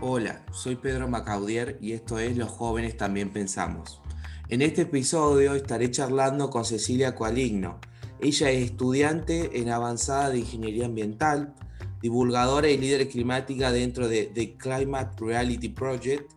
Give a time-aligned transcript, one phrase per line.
[0.00, 4.00] Hola, soy Pedro Macaudier y esto es Los jóvenes también pensamos.
[4.48, 7.80] En este episodio estaré charlando con Cecilia Coaligno.
[8.20, 11.52] Ella es estudiante en avanzada de ingeniería ambiental,
[12.00, 16.32] divulgadora y líder climática dentro de The Climate Reality Project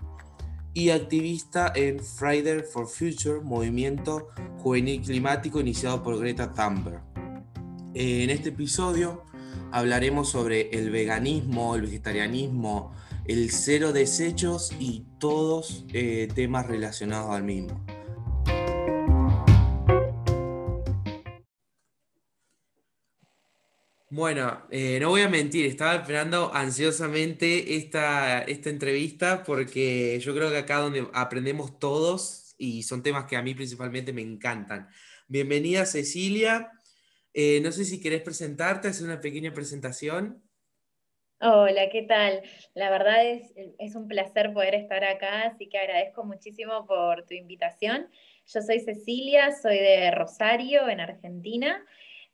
[0.74, 7.04] y activista en Friday for Future, movimiento juvenil climático iniciado por Greta Thunberg.
[7.94, 9.24] En este episodio
[9.72, 12.92] hablaremos sobre el veganismo, el vegetarianismo,
[13.26, 17.86] el cero desechos y todos eh, temas relacionados al mismo.
[24.10, 30.50] Bueno, eh, no voy a mentir, estaba esperando ansiosamente esta, esta entrevista porque yo creo
[30.50, 34.90] que acá donde aprendemos todos y son temas que a mí principalmente me encantan.
[35.30, 36.72] Bienvenida Cecilia,
[37.34, 40.44] eh, no sé si querés presentarte, hacer una pequeña presentación.
[41.44, 42.44] Hola, ¿qué tal?
[42.76, 47.34] La verdad es, es un placer poder estar acá, así que agradezco muchísimo por tu
[47.34, 48.08] invitación.
[48.46, 51.84] Yo soy Cecilia, soy de Rosario, en Argentina.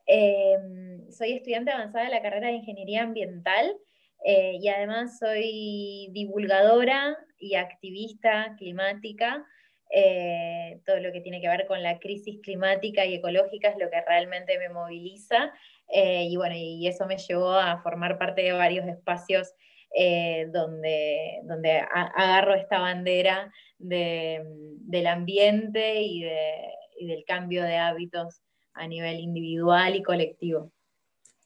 [0.06, 3.78] Em, soy estudiante avanzada de la carrera de Ingeniería Ambiental
[4.26, 9.46] eh, y además soy divulgadora y activista climática.
[9.90, 13.90] Eh, todo lo que tiene que ver con la crisis climática y ecológica es lo
[13.90, 15.54] que realmente me moviliza.
[15.90, 19.54] Eh, y bueno, y eso me llevó a formar parte de varios espacios
[20.52, 26.24] donde, donde agarro esta bandera del ambiente y,
[27.00, 28.42] y del cambio de hábitos
[28.74, 30.72] a nivel individual y colectivo.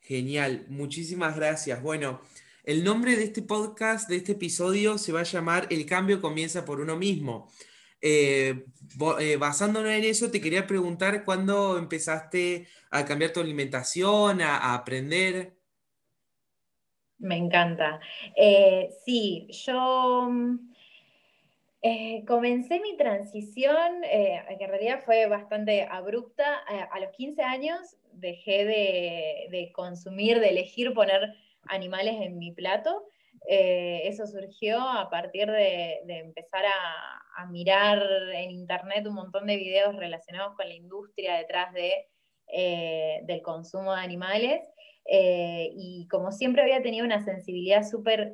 [0.02, 1.82] Genial, muchísimas gracias.
[1.82, 2.22] Bueno,
[2.64, 6.66] el nombre de este podcast, de este episodio, se va a llamar El cambio comienza
[6.66, 7.50] por uno mismo.
[8.02, 8.66] Eh,
[9.20, 15.54] eh, basándonos en eso, te quería preguntar cuándo empezaste a cambiar tu alimentación, a, aprender.
[17.20, 18.00] Me encanta.
[18.36, 20.30] Eh, sí, yo
[21.84, 26.58] eh, comencé mi transición, que en realidad fue bastante abrupta.
[26.92, 28.66] A los 15 años dejé
[29.50, 31.36] de, consumir, de elegir poner
[31.68, 33.08] animales en mi plato.
[33.48, 38.02] Eso surgió a partir de, empezar a, mirar
[38.34, 42.08] en internet un montón de videos relacionados con la industria detrás de,
[43.24, 44.62] del consumo de animales.
[45.06, 48.34] y como siempre había tenido una sensibilidad súper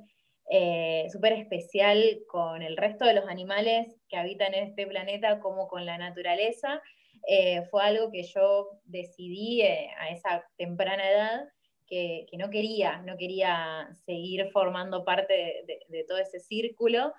[0.50, 5.68] eh, súper especial con el resto de los animales que habitan en este planeta como
[5.68, 6.82] con la naturaleza.
[7.28, 11.50] Eh, fue algo que yo decidí eh, a esa temprana edad
[11.88, 17.14] que, no quería, no quería seguir formando parte de, todo ese círculo.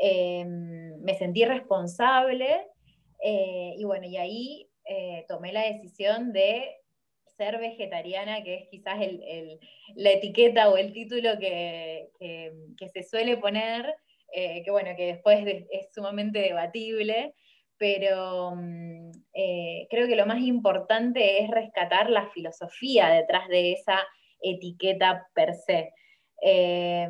[0.00, 2.66] me sentí responsable
[3.22, 4.68] y bueno, y ahí
[5.28, 6.78] tomé la decisión de
[7.36, 8.98] ser vegetariana, que es quizás
[9.94, 12.10] la etiqueta o el título que,
[12.92, 13.94] se suele poner,
[14.32, 17.34] eh, que bueno, que después es sumamente debatible,
[17.78, 23.98] pero mm, eh, creo que lo más importante es rescatar la filosofía detrás de esa
[24.40, 25.92] etiqueta per se.
[26.42, 27.08] Eh,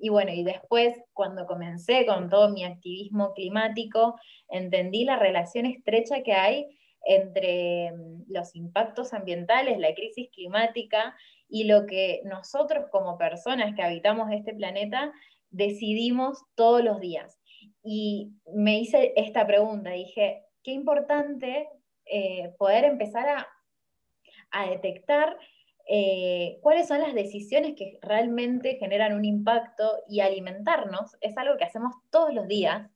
[0.00, 6.22] y bueno, y después cuando comencé con todo mi activismo climático, entendí la relación estrecha
[6.22, 6.66] que hay
[7.06, 11.14] entre mm, los impactos ambientales, la crisis climática
[11.48, 15.12] y lo que nosotros como personas que habitamos este planeta
[15.50, 17.38] decidimos todos los días.
[17.84, 21.68] Y me hice esta pregunta, dije, qué importante
[22.06, 23.48] eh, poder empezar a,
[24.70, 25.36] detectar
[25.88, 31.64] eh, cuáles son las decisiones que realmente generan un impacto y alimentarnos es algo que
[31.64, 32.88] hacemos todos los días,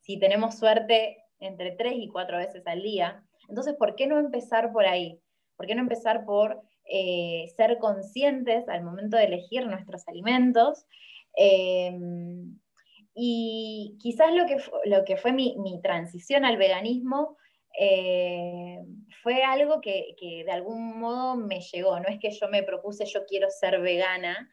[0.00, 4.72] si tenemos suerte entre tres y cuatro veces al día, entonces, ¿por qué no empezar
[4.72, 5.20] por ahí?
[5.56, 10.86] ¿Por qué no empezar por eh, ser conscientes al momento de elegir nuestros alimentos?
[11.36, 12.58] Em,
[13.14, 17.36] y quizás lo que, lo que fue mi, transición al veganismo
[17.78, 18.78] eh,
[19.22, 21.98] fue algo que, que, de algún modo me llegó.
[22.00, 24.50] No es que yo me propuse, yo quiero ser vegana,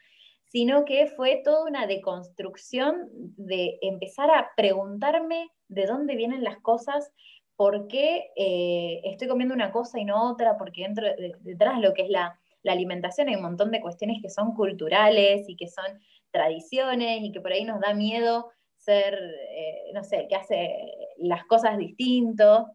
[0.51, 7.11] sino que fue toda una deconstrucción de empezar a preguntarme de dónde vienen las cosas,
[7.55, 11.07] por qué eh, estoy comiendo una cosa y no otra, porque dentro,
[11.41, 15.47] detrás de lo que es la, alimentación hay un montón de cuestiones que son culturales
[15.47, 15.85] y que son
[16.31, 19.13] tradiciones y que por ahí nos da miedo ser,
[19.51, 22.67] eh, no sé, que hace las cosas distinto.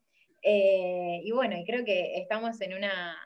[0.42, 3.16] Eh, y bueno, y creo que estamos en una,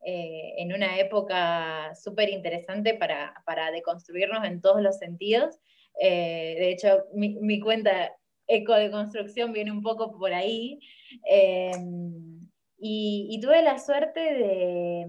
[0.00, 5.58] en una época súper interesante para, deconstruirnos en todos los sentidos.
[6.00, 8.12] de hecho, mi, cuenta
[8.46, 10.80] eco de construcción viene un poco por ahí.
[11.24, 12.40] Em,
[12.78, 15.06] y, tuve la suerte de,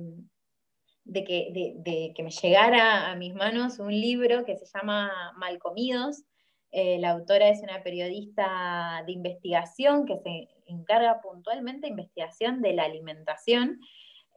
[1.12, 6.24] que, me llegara a mis manos un libro que se llama Malcomidos,
[6.76, 12.74] Eh, la autora es una periodista de investigación que se encarga puntualmente de investigación de
[12.74, 13.80] la alimentación,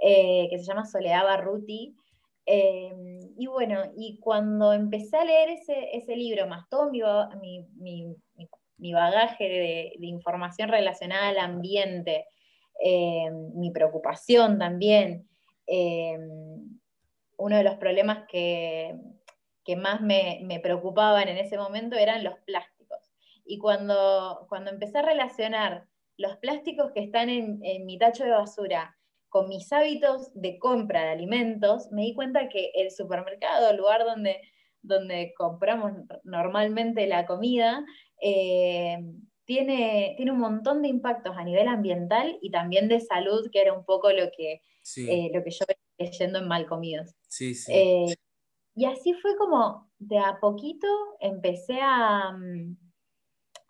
[0.03, 1.97] eh, que se llama Soledad Barruti.
[2.45, 2.93] Eh,
[3.39, 10.69] y bueno, y cuando empecé a leer ese, libro, más todo mi, bagaje de, información
[10.69, 12.27] relacionada al ambiente,
[13.55, 15.27] mi preocupación también,
[15.69, 18.97] uno de los problemas que,
[19.67, 23.13] que más me, preocupaban en ese momento eran los plásticos.
[23.45, 25.87] Y cuando, cuando empecé a relacionar
[26.17, 28.97] los plásticos que están en, mi tacho de basura
[29.29, 34.05] con mis hábitos de compra de alimentos, me di cuenta que el supermercado, el lugar
[34.05, 34.41] donde,
[34.83, 35.93] donde compramos
[36.23, 37.85] normalmente la comida,
[38.23, 38.99] eh,
[39.47, 43.73] tiene, tiene un montón de impactos a nivel ambiental y también de salud, que era
[43.73, 44.61] un poco lo que,
[44.97, 47.15] eh, lo que yo venía leyendo en Mal Comidos.
[47.29, 47.73] Sí, sí.
[47.73, 48.17] Eh,
[48.75, 50.87] y así fue como de a poquito
[51.21, 52.77] empecé a, mm,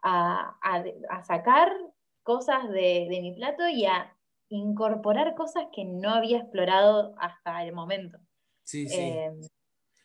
[0.03, 1.73] a, sacar
[2.23, 4.17] cosas de, mi plato y a
[4.49, 8.19] incorporar cosas que no había explorado hasta el momento.
[8.65, 8.99] Sí, sí.
[8.99, 9.31] Eh,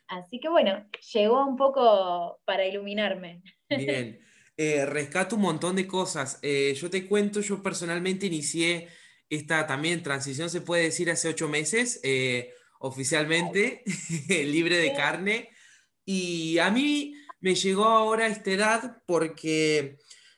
[0.08, 3.42] así que bueno, llegó un poco para iluminarme.
[3.70, 4.20] Bien.
[4.64, 6.38] Eh, rescato un montón de cosas.
[6.44, 8.90] Eh, yo te cuento, yo personalmente inicié
[9.28, 12.00] esta también transición, se puede decir, hace ocho meses
[12.78, 13.84] oficialmente,
[14.30, 15.50] libre de carne.
[16.06, 19.98] Y a mí me llegó ahora esta edad porque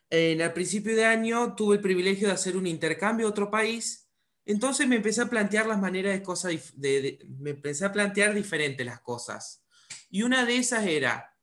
[0.10, 4.10] en el principio de año tuve el privilegio de hacer un intercambio a otro país.
[4.46, 8.86] Entonces me empecé a plantear las maneras de cosas, de, me empecé a plantear diferentes
[8.86, 9.66] las cosas.
[10.10, 11.36] Y una de esas era,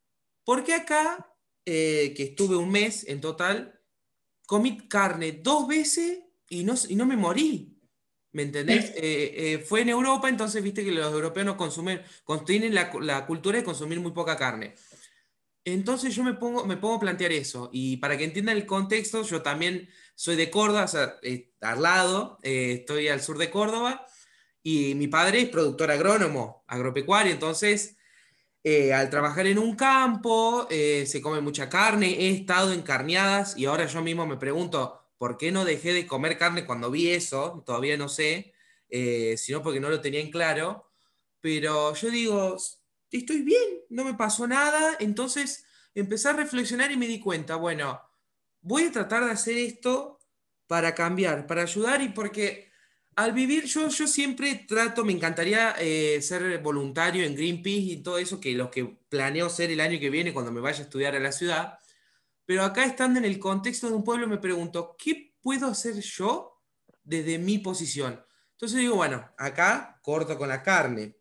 [0.44, 1.29] ¿por qué acá,
[1.72, 3.80] eh, que estuve un mes en total,
[4.44, 6.18] comí carne dos veces
[6.48, 7.80] y no, y no me morí?
[8.32, 8.92] ¿Me entendés?
[8.96, 12.02] Eh, eh, fue en Europa, entonces viste que los europeos no consumen,
[12.44, 12.90] tienen la,
[13.26, 14.74] cultura de consumir muy poca carne.
[15.64, 17.70] Entonces yo me pongo, me pongo a plantear eso.
[17.72, 21.82] Y para que entiendan el contexto, yo también soy de Córdoba, o sea, eh, al
[21.82, 24.04] lado, estoy al sur de Córdoba,
[24.62, 27.96] y mi padre es productor agrónomo, agropecuario, entonces
[28.94, 33.86] al trabajar en un campo se come mucha carne, he estado en carneadas y ahora
[33.86, 37.62] yo mismo me pregunto, ¿Por qué no dejé de comer carne cuando vi eso?
[37.66, 38.54] Todavía no sé,
[38.88, 40.90] eh, sino porque no lo tenía en claro.
[41.42, 42.56] Pero yo digo,
[43.10, 44.96] estoy bien, no me pasó nada.
[44.98, 48.00] Entonces empecé a reflexionar y me di cuenta, bueno,
[48.62, 50.20] voy a tratar de hacer esto
[50.66, 52.69] para cambiar, para ayudar y porque
[53.22, 58.18] al vivir yo, yo siempre trato, me encantaría eh, ser voluntario en Greenpeace y todo
[58.18, 61.14] eso, que lo que planeo ser el año que viene cuando me vaya a estudiar
[61.14, 61.80] a la ciudad
[62.50, 66.60] pero acá estando en el contexto de un pueblo me pregunto, ¿qué puedo hacer yo
[67.04, 68.20] desde mi posición?
[68.54, 71.16] Entonces digo, bueno, acá corto con la carne.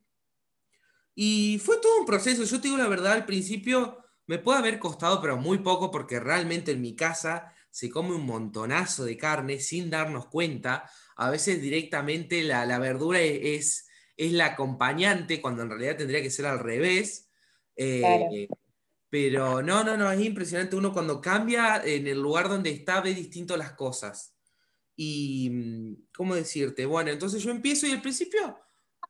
[1.14, 4.80] Y fue todo un proceso, yo te digo la verdad, al principio me puede haber
[4.80, 9.60] costado, pero muy poco, porque realmente en mi casa se come un montonazo de carne
[9.60, 10.90] sin darnos cuenta.
[11.16, 13.88] A veces directamente la, verdura es,
[14.18, 17.30] es, la acompañante, cuando en realidad tendría que ser al revés.
[17.76, 18.48] Eh,
[19.10, 20.76] pero no, no, no, es impresionante.
[20.76, 24.36] Uno cuando cambia en el lugar donde está ve distinto las cosas.
[24.96, 26.86] Y, mm, ¿cómo decirte?
[26.86, 28.60] Bueno, entonces yo empiezo y al principio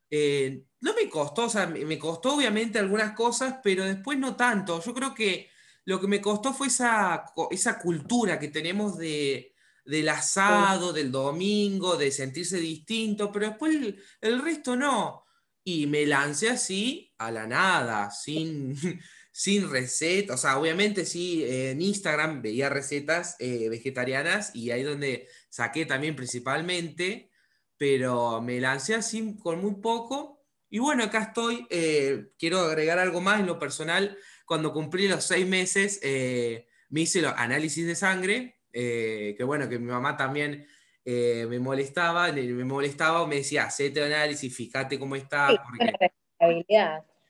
[0.08, 4.80] eh, no me costó, o sea, me costó obviamente algunas cosas, pero después no tanto.
[4.80, 5.48] Yo creo que
[5.84, 11.96] lo que me costó fue esa, esa cultura que tenemos de, del asado, del domingo,
[11.96, 15.24] de sentirse distinto, pero después el, el resto no.
[15.64, 18.74] Y me lancé así a la nada, sin
[19.32, 25.28] sin receta, o sea, obviamente sí, en Instagram veía recetas eh, vegetarianas y ahí donde
[25.48, 27.30] saqué también principalmente,
[27.76, 30.44] pero me lancé así con muy poco.
[30.68, 34.18] Y bueno, acá estoy, eh, quiero agregar algo más en lo personal,
[34.50, 39.78] cuando cumplí los seis meses, eh, me hice los análisis de sangre, que bueno, que
[39.78, 40.66] mi mamá también
[41.04, 45.50] me molestaba, me molestaba me decía, hacete análisis, fíjate cómo está.
[45.62, 46.10] porque...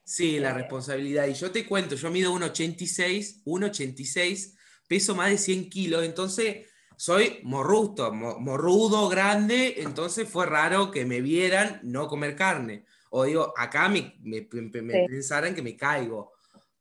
[0.03, 1.27] Sí, la responsabilidad.
[1.27, 4.57] Y yo te cuento, yo mido 1,86, 1,86,
[4.89, 11.21] peso más de 100 kilos, entonces soy morrudo, morrudo, grande, entonces fue raro que me
[11.21, 12.87] vieran no comer carne.
[13.11, 16.33] O digo, acá me, me, pensaran que me caigo.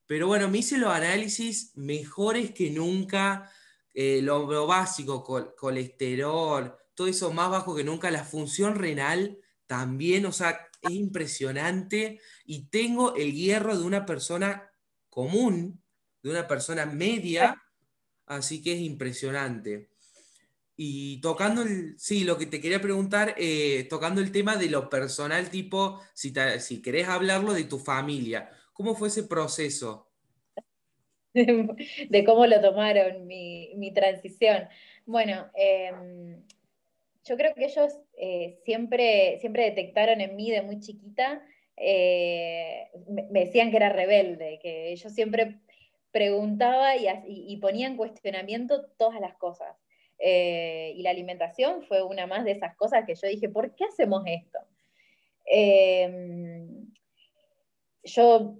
[0.10, 3.52] Pero bueno, me hice los análisis mejores que nunca,
[3.94, 5.24] eh, lo, básico,
[5.56, 9.38] colesterol, todo eso más bajo que nunca, la función renal
[9.68, 14.72] también, o sea, es impresionante y tengo el hierro de una persona
[15.12, 15.80] común,
[16.24, 17.62] de una persona media,
[18.26, 19.92] así que es impresionante.
[20.76, 24.90] Y tocando el, sí, lo que te quería preguntar, eh, tocando el tema de lo
[24.90, 28.50] personal, tipo, si, si querés hablarlo de tu familia,
[28.80, 30.08] ¿cómo fue ese proceso?
[31.34, 34.70] de cómo lo tomaron mi, transición.
[35.06, 36.42] Bueno, em,
[37.26, 41.46] yo creo que ellos eh, siempre, siempre detectaron en mí de muy chiquita,
[41.76, 45.60] eh, me, decían que era rebelde, que yo siempre
[46.12, 49.76] preguntaba y, ponía en cuestionamiento todas las cosas.
[50.20, 53.84] Eh, y la alimentación fue una más de esas cosas que yo dije, ¿por qué
[53.84, 54.60] hacemos esto?
[55.46, 56.88] Em,
[58.04, 58.58] yo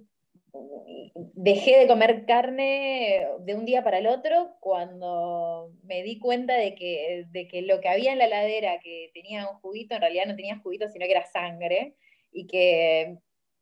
[1.34, 6.74] dejé de comer carne de un día para el otro cuando me di cuenta de
[6.74, 10.26] que, de que lo que había en la ladera que tenía un juguito, en realidad
[10.26, 11.96] no tenía juguito, sino que era sangre,
[12.32, 13.18] y que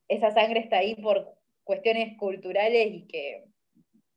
[0.09, 3.45] esa sangre está ahí por cuestiones culturales y que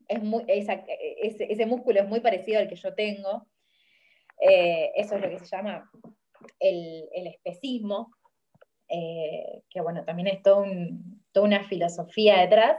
[0.08, 3.48] es muy, ese, músculo es muy parecido al que yo tengo.
[4.40, 5.90] Eh, eso es lo que se llama
[6.60, 8.12] el, el especismo,
[8.90, 10.42] eh, que bueno, también es
[11.32, 12.78] toda una filosofía detrás,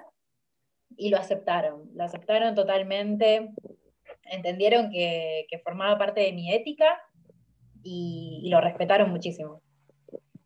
[0.97, 3.50] y lo aceptaron, lo aceptaron totalmente,
[4.25, 7.00] entendieron que, formaba parte de mi ética
[7.82, 9.62] y, lo respetaron muchísimo.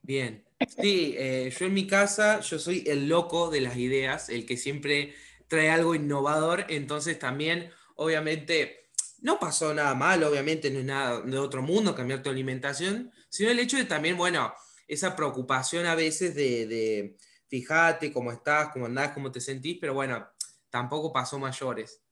[0.02, 4.46] Bien, sí, eh, yo en mi casa, yo soy el loco de las ideas, el
[4.46, 5.14] que siempre
[5.48, 8.86] trae algo innovador, entonces también, obviamente,
[9.20, 13.50] no pasó nada mal, obviamente no es nada de otro mundo cambiar tu alimentación, sino
[13.50, 14.52] el hecho de también, bueno,
[14.86, 17.16] esa preocupación a veces de,
[17.48, 20.26] fíjate cómo estás, cómo andás, cómo te sentís, pero bueno,
[20.70, 22.02] tampoco pasó mayores.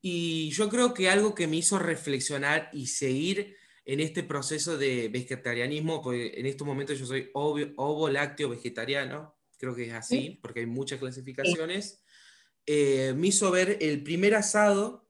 [0.00, 5.08] Y yo creo que algo que me hizo reflexionar y seguir en este proceso de
[5.08, 10.60] vegetarianismo, porque en estos momentos yo soy ovo, lácteo vegetariano, creo que es así, porque
[10.60, 12.02] hay muchas clasificaciones,
[12.66, 15.08] eh, me hizo ver el primer asado,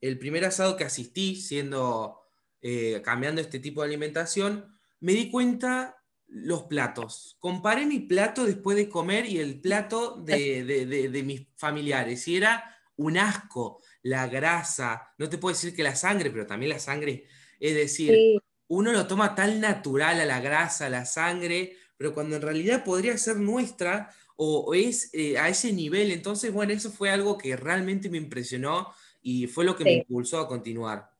[0.00, 2.20] el primer asado que asistí siendo,
[2.60, 7.36] eh, cambiando este tipo de alimentación, me di cuenta los platos.
[7.40, 12.26] Comparé mi plato después de comer y el plato de, mis familiares.
[12.28, 15.14] Y era un asco, la grasa.
[15.18, 17.26] No te puedo decir que la sangre, pero también la sangre.
[17.60, 22.36] Es decir, uno lo toma tan natural a la grasa, a la sangre, pero cuando
[22.36, 26.10] en realidad podría ser nuestra o, es eh, a ese nivel.
[26.10, 28.92] Entonces, bueno, eso fue algo que realmente me impresionó
[29.22, 31.15] y fue lo que me impulsó a continuar.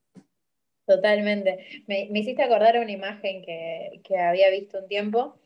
[0.86, 1.84] Totalmente.
[1.88, 5.36] Me, hiciste acordar una imagen que, había visto un tiempo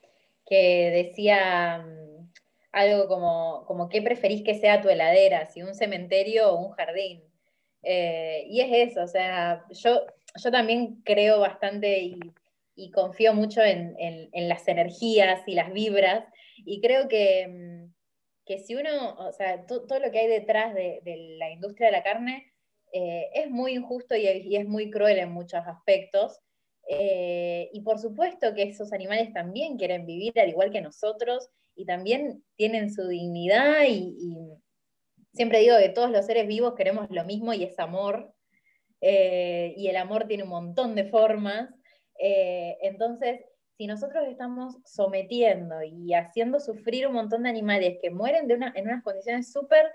[0.46, 2.30] que decía mm,
[2.72, 5.46] algo como, como ¿qué preferís que sea tu heladera?
[5.46, 7.22] ¿Si un cementerio o un jardín?
[7.82, 10.02] Eh, y es eso, o sea, yo,
[10.36, 13.94] yo también creo bastante y, confío mucho en,
[14.32, 16.24] las energías y las vibras,
[16.56, 17.92] y creo que, mm,
[18.46, 21.02] que si uno, o sea, todo lo que hay detrás de
[21.38, 22.49] la industria de la carne,
[22.92, 26.40] eh, es muy injusto y, es muy cruel en muchos aspectos.
[26.88, 31.84] Eh, y por supuesto que esos animales también quieren vivir al igual que nosotros y
[31.84, 34.16] también tienen su dignidad y,
[35.32, 38.34] siempre digo que todos los seres vivos queremos lo mismo y es amor.
[39.00, 41.70] Eh, y el amor tiene un montón de formas.
[42.18, 43.40] entonces,
[43.78, 48.72] si nosotros estamos sometiendo y haciendo sufrir un montón de animales que mueren de una,
[48.76, 49.86] en unas condiciones súper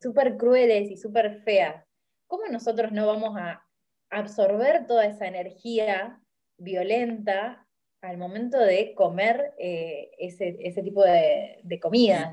[0.00, 1.86] súper crueles y súper feas,
[2.26, 3.66] ¿cómo nosotros no vamos a
[4.10, 6.20] absorber toda esa energía
[6.58, 7.66] violenta
[8.00, 12.32] al momento de comer eh, ese, tipo de, comidas?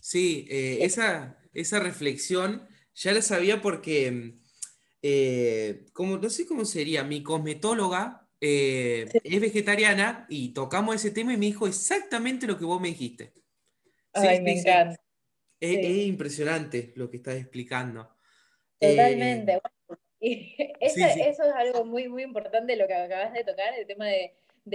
[0.00, 4.38] Sí, eh, esa, esa reflexión ya la sabía porque,
[5.02, 11.36] eh, como, no sé cómo sería, mi cosmetóloga es vegetariana y tocamos ese tema y
[11.36, 13.34] me dijo exactamente lo que vos me dijiste.
[14.12, 14.96] Ay, me encanta.
[15.60, 18.08] Es, impresionante lo que estás explicando.
[18.80, 19.54] Totalmente.
[19.54, 19.60] Eh,
[20.20, 24.32] y eso, es algo muy, muy importante lo que acabas de tocar, el tema de,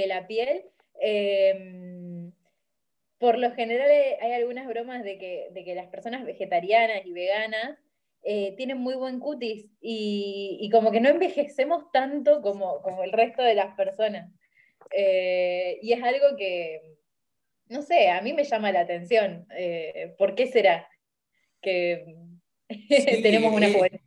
[0.08, 0.66] la piel.
[1.00, 2.32] Em,
[3.18, 7.14] por lo general eh, hay algunas bromas de que, de que las personas vegetarianas y
[7.14, 7.80] veganas
[8.24, 13.44] eh, tienen muy buen cutis y, como que no envejecemos tanto como, como el resto
[13.44, 14.32] de las personas.
[14.92, 16.82] y es algo que,
[17.70, 19.48] no sé, a mí me llama la atención.
[20.18, 20.88] ¿Por qué será?
[21.62, 22.06] Que
[22.90, 24.00] tenemos una juventud.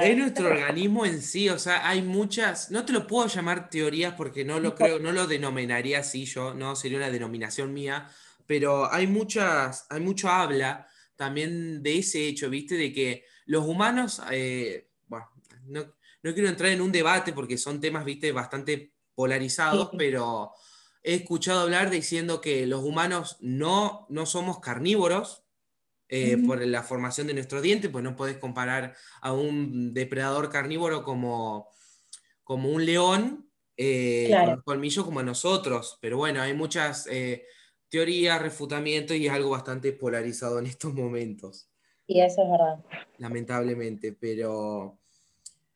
[0.00, 4.14] Es nuestro organismo en sí, o sea, hay muchas, no te lo puedo llamar teorías
[4.14, 8.08] porque no lo creo, no lo denominaría así yo, no sería una denominación mía,
[8.46, 10.86] pero hay muchas, hay mucho habla
[11.16, 12.76] también de ese hecho, ¿viste?
[12.76, 15.28] De que los humanos, eh, bueno,
[15.66, 15.84] no,
[16.22, 18.32] quiero entrar en un debate porque son temas, ¿viste?
[18.32, 20.52] Bastante polarizados, pero
[21.02, 25.44] he escuchado hablar diciendo que los humanos no, no somos carnívoros,
[26.08, 31.02] eh, por la formación de nuestro diente, pues no podés comparar a un depredador carnívoro
[31.02, 31.68] como,
[32.44, 35.98] como un león eh, con colmillo como nosotros.
[36.00, 37.44] Pero bueno, hay muchas eh,
[37.88, 41.70] teorías, refutamientos y es algo bastante polarizado en estos momentos.
[42.06, 43.06] Y eso es verdad.
[43.18, 44.98] Lamentablemente, pero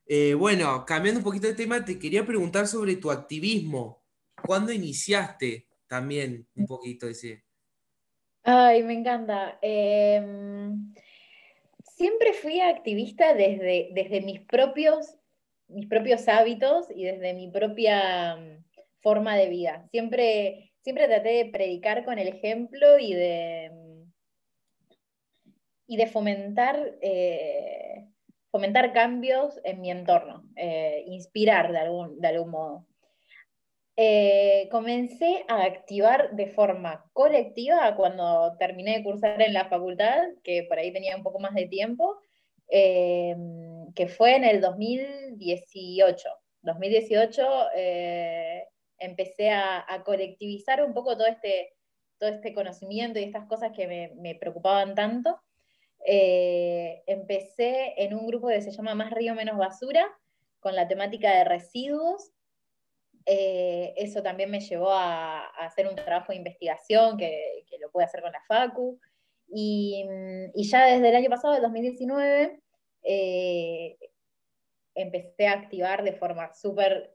[0.07, 4.03] eh, bueno, cambiando un poquito de tema, te quería preguntar sobre tu activismo.
[4.45, 7.45] ¿Cuándo iniciaste también un poquito ese?
[8.45, 9.59] Ay, me encanta.
[9.63, 10.93] Em,
[11.85, 15.17] siempre fui activista desde, desde mis, propios,
[15.69, 18.65] mis propios hábitos y desde mi propia mm,
[19.01, 19.87] forma de vida.
[19.91, 24.13] Siempre, siempre traté de predicar con el ejemplo y de, mm,
[25.87, 28.09] y de fomentar, eh,
[28.51, 32.87] fomentar cambios en mi entorno, eh, inspirar de algún, de algún modo.
[33.97, 40.65] Eh, comencé a activar de forma colectiva cuando terminé de cursar en la facultad, que
[40.65, 42.19] por ahí tenía un poco más de tiempo,
[42.69, 43.37] eh,
[43.95, 46.29] que fue en el 2018.
[46.63, 47.43] 2018
[47.77, 48.67] eh,
[48.99, 51.75] empecé a, colectivizar un poco todo este,
[52.19, 55.39] todo este conocimiento y estas cosas que me, me preocupaban tanto.
[56.05, 60.09] empecé en un grupo que se llama Más Río Menos Basura,
[60.61, 62.33] con la temática de residuos,
[63.27, 68.23] eh, eso también me llevó a, hacer un trabajo de investigación que, lo pude hacer
[68.23, 68.99] con la FACU.
[69.49, 70.07] Y,
[70.55, 72.61] ya desde el año pasado, el 2019,
[73.05, 73.97] eh,
[74.95, 77.15] empecé a activar de forma súper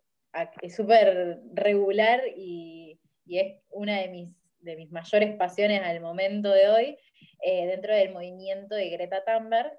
[0.75, 6.97] super regular y, es una de mis, de mis mayores pasiones al momento de hoy
[7.41, 9.77] eh, dentro del movimiento de Greta Thunberg,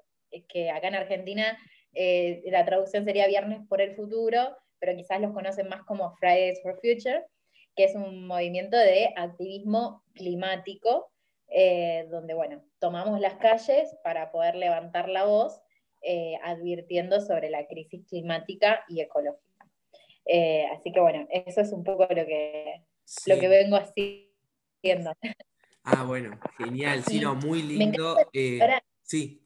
[0.49, 1.59] que acá en Argentina
[2.45, 6.75] la traducción sería Viernes por el Futuro, pero quizás los conocen más como Fridays for
[6.75, 7.27] Future,
[7.77, 11.13] que es un movimiento de activismo climático,
[11.49, 15.61] eh, donde, bueno, tomamos las calles para poder levantar la voz,
[16.03, 19.67] eh, advirtiendo sobre la crisis climática y ecológica.
[20.27, 22.85] Eh, así que, bueno, eso es un poco lo que,
[23.27, 25.13] lo que vengo haciendo.
[25.85, 28.17] Ah, bueno, genial, sí, no, muy lindo.
[29.03, 29.43] sí.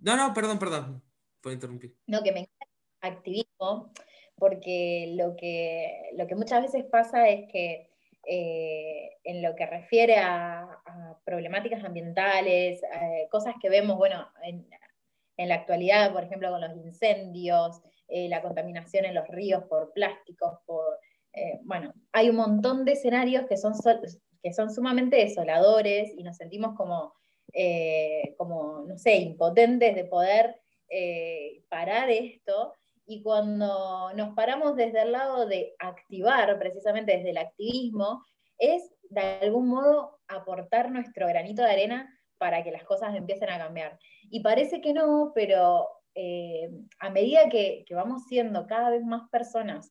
[0.00, 1.02] No, no, perdón, perdón,
[1.40, 1.96] por interrumpir.
[2.06, 2.66] No, que me encanta
[3.00, 3.92] activismo,
[4.38, 7.88] porque lo que, lo que muchas veces pasa es que
[8.30, 10.68] eh, en lo que refiere a,
[11.24, 14.66] problemáticas ambientales, eh, cosas que vemos, bueno, en,
[15.48, 20.58] la actualidad, por ejemplo, con los incendios, eh, la contaminación en los ríos por plásticos,
[20.66, 20.98] por,
[21.62, 23.72] bueno, hay un montón de escenarios que son,
[24.42, 27.14] que son sumamente desoladores y nos sentimos como,
[28.36, 30.60] como no sé, impotentes de poder
[31.68, 32.74] parar esto
[33.08, 38.22] y cuando nos paramos desde el lado de activar, precisamente desde el activismo,
[38.58, 43.58] es de algún modo aportar nuestro granito de arena para que las cosas empiecen a
[43.58, 43.98] cambiar.
[44.30, 49.90] Y parece que no, pero eh, a medida que, vamos siendo cada vez más personas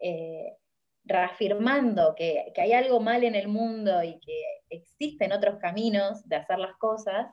[0.00, 0.56] eh,
[1.04, 6.58] reafirmando que, hay algo mal en el mundo y que existen otros caminos de hacer
[6.58, 7.28] las cosas,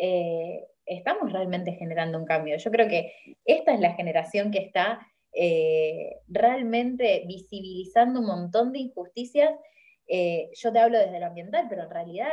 [0.00, 2.56] eh, estamos realmente generando un cambio.
[2.56, 3.12] Yo creo que
[3.44, 5.00] esta es la generación que está
[5.32, 9.52] eh, realmente visibilizando un montón de injusticias.
[10.08, 12.32] Eh, yo te hablo desde lo ambiental, pero en realidad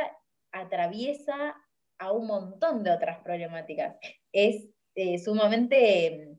[0.50, 1.54] atraviesa
[1.98, 3.96] a un montón de otras problemáticas.
[4.32, 6.36] Es eh, sumamente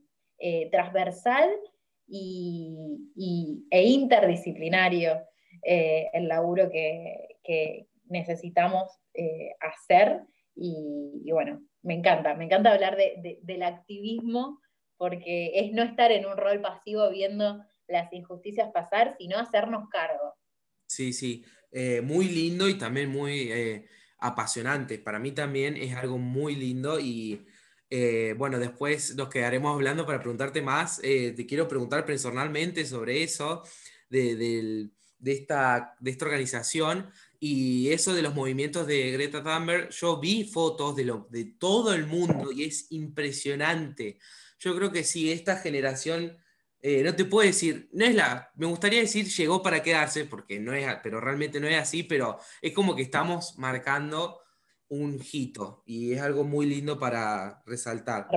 [0.70, 1.50] transversal
[2.08, 5.20] y, e interdisciplinario
[5.62, 8.90] el laburo que, necesitamos
[9.60, 10.22] hacer.
[10.56, 14.60] y, bueno, me encanta, me encanta hablar del activismo
[14.96, 20.34] porque es no estar en un rol pasivo viendo las injusticias pasar, sino hacernos cargo.
[20.86, 23.86] Sí, sí, eh, muy lindo y también muy eh,
[24.18, 24.98] apasionante.
[24.98, 27.46] Para mí también es algo muy lindo y
[27.88, 31.00] eh, bueno, después nos quedaremos hablando para preguntarte más.
[31.00, 33.62] te quiero preguntar personalmente sobre eso,
[34.08, 34.90] de,
[35.24, 37.10] esta, de esta organización.
[37.42, 41.94] Y eso de los movimientos de Greta Thunberg, yo vi fotos de, lo, de todo
[41.94, 44.18] el mundo y es impresionante.
[44.58, 46.36] Yo creo que sí, esta generación,
[46.82, 50.60] eh, no te puedo decir, no es la, me gustaría decir llegó para quedarse, porque
[50.60, 54.42] no es, pero realmente no es así, pero es como que estamos marcando
[54.88, 58.28] un hito y es algo muy lindo para resaltar.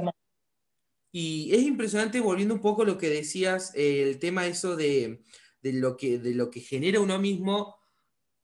[1.12, 5.26] Y es impresionante, volviendo un poco a lo que decías, el tema eso de,
[5.62, 7.83] de, lo que, de lo que genera uno mismo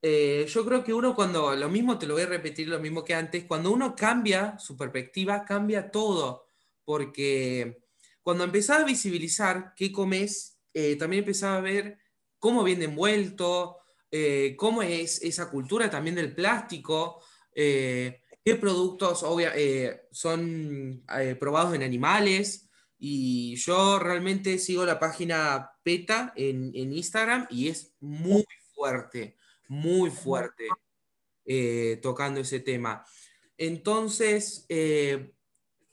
[0.01, 3.03] eh, yo creo que uno cuando, lo mismo te lo voy a repetir, lo mismo
[3.03, 6.45] que antes, cuando uno cambia su perspectiva, cambia todo,
[6.85, 7.81] porque
[8.21, 11.99] cuando empezás a visibilizar qué comes, eh, también empezás a ver
[12.37, 13.77] cómo viene envuelto,
[14.11, 17.21] eh, cómo es esa cultura también del plástico,
[17.53, 19.25] qué productos
[20.11, 21.03] son
[21.39, 22.69] probados en animales.
[22.97, 29.38] Y yo realmente sigo la página PETA en Instagram y es muy fuerte
[29.69, 30.67] muy fuerte
[31.45, 33.05] eh, tocando ese tema.
[33.57, 35.31] Entonces, eh,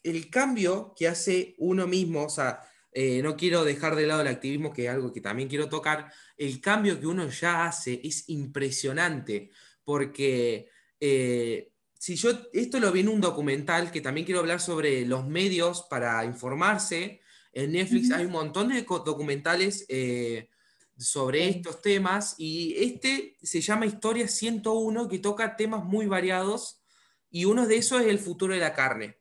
[0.02, 2.60] el cambio que hace uno mismo, o sea,
[2.98, 6.10] eh, no quiero dejar de lado el activismo, que es algo que también quiero tocar,
[6.36, 9.50] el cambio que uno ya hace es impresionante,
[9.84, 15.04] porque eh, si yo, esto lo vi en un documental, que también quiero hablar sobre
[15.04, 17.20] los medios para informarse,
[17.52, 20.48] en Netflix hay un montón de documentales eh,
[20.98, 26.82] sobre estos temas, y este se llama Historia 101, que toca temas muy variados,
[27.30, 29.18] y uno de esos es el futuro de la carne.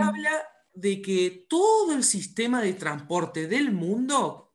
[0.00, 4.54] habla de que todo el sistema de transporte del mundo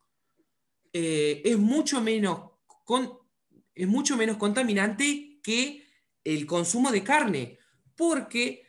[0.93, 2.51] eh, es, mucho menos
[3.75, 5.86] es mucho menos contaminante que
[6.23, 7.57] el consumo de carne,
[7.95, 8.65] porque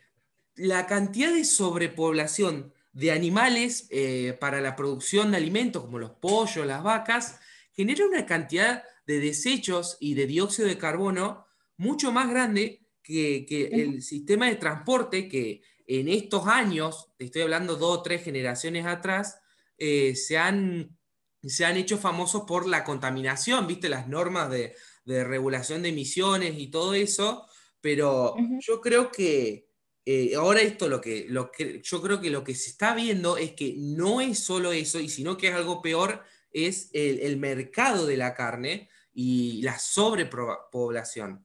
[0.56, 6.66] la cantidad de sobrepoblación de animales eh, para la producción de alimentos, como los pollos,
[6.66, 7.40] las vacas,
[7.72, 11.44] genera una cantidad de desechos y de dióxido de carbono
[11.76, 17.42] mucho más grande que, que el sistema de transporte que en estos años, te estoy
[17.42, 19.38] hablando dos o tres generaciones atrás,
[19.76, 20.96] eh, se, han,
[21.42, 26.68] se han hecho famosos por la contaminación, viste, las normas de, regulación de emisiones y
[26.68, 27.46] todo eso,
[27.82, 29.68] pero yo creo que
[30.06, 33.38] eh, ahora esto lo que, lo que yo creo que lo que se está viendo
[33.38, 38.06] es que no es solo eso, y sino que es algo peor, es el, mercado
[38.06, 41.44] de la carne y la sobrepoblación.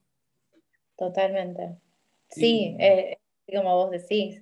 [0.96, 1.78] Totalmente.
[2.30, 3.18] Sí, eh,
[3.48, 4.42] como vos decís.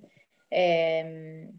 [0.50, 1.52] Em,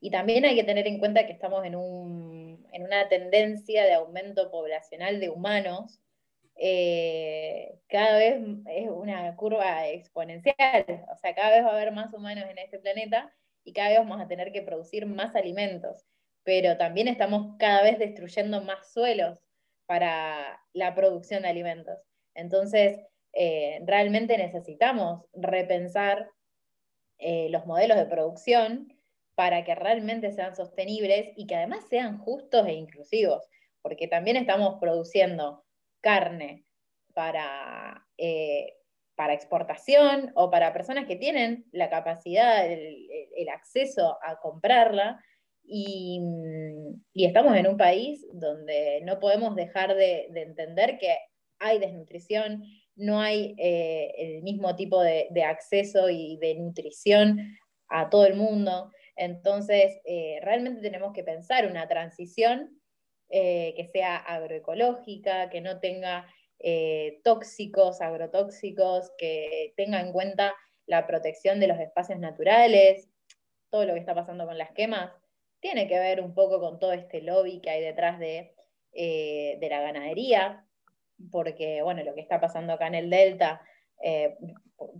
[0.00, 5.20] y también hay que tener en cuenta que estamos en, una tendencia de aumento poblacional
[5.20, 6.00] de humanos.
[6.56, 12.12] Eh, cada vez es una curva exponencial, o sea, cada vez va a haber más
[12.12, 13.32] humanos en este planeta
[13.64, 16.04] y cada vez vamos a tener que producir más alimentos,
[16.44, 19.38] pero también estamos cada vez destruyendo más suelos
[19.86, 21.98] para la producción de alimentos.
[22.34, 23.00] Entonces,
[23.32, 26.28] eh, realmente necesitamos repensar
[27.18, 28.92] eh, los modelos de producción
[29.34, 33.48] para que realmente sean sostenibles y que además sean justos e inclusivos,
[33.80, 35.61] porque también estamos produciendo
[36.02, 36.66] carne
[37.14, 38.74] para, eh,
[39.14, 45.24] para exportación o para personas que tienen la capacidad, el, acceso a comprarla,
[45.64, 46.20] y,
[47.14, 51.16] estamos en un país donde no podemos dejar de entender que
[51.58, 52.64] hay desnutrición,
[52.96, 57.56] no hay eh, el mismo tipo de, acceso y de nutrición
[57.88, 58.90] a todo el mundo.
[59.16, 62.81] Entonces, eh, realmente tenemos que pensar una transición
[63.32, 66.26] eh, que sea agroecológica, que no tenga
[67.24, 70.54] tóxicos, agrotóxicos, que tenga en cuenta
[70.86, 73.08] la protección de los espacios naturales,
[73.68, 75.10] todo lo que está pasando con las quemas,
[75.58, 78.54] tiene que ver un poco con todo este lobby que hay detrás de,
[78.92, 80.64] de la ganadería,
[81.30, 83.60] porque, bueno, lo que está pasando acá en el Delta,
[84.02, 84.36] eh,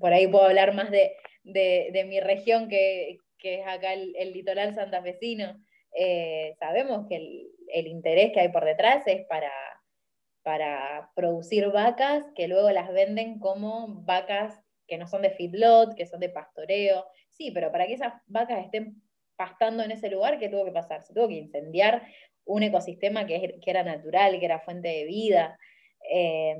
[0.00, 1.16] por ahí puedo hablar más de,
[2.06, 5.60] mi región, que, es acá el, litoral santafesino,
[5.98, 7.48] eh, sabemos que el,
[7.86, 9.52] interés que hay por detrás es para,
[10.42, 16.06] para producir vacas que luego las venden como vacas que no son de feedlot, que
[16.06, 17.06] son de pastoreo.
[17.28, 19.02] Sí, pero para que esas vacas estén
[19.36, 21.02] pastando en ese lugar, ¿qué tuvo que pasar?
[21.02, 22.02] Se tuvo que incendiar
[22.44, 25.58] un ecosistema que, era natural, que era fuente de vida.
[26.10, 26.56] Eh,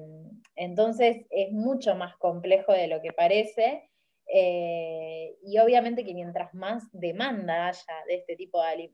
[0.55, 3.91] entonces es mucho más complejo de lo que parece.
[4.33, 8.91] Eh, y obviamente que mientras más demanda haya de este tipo de,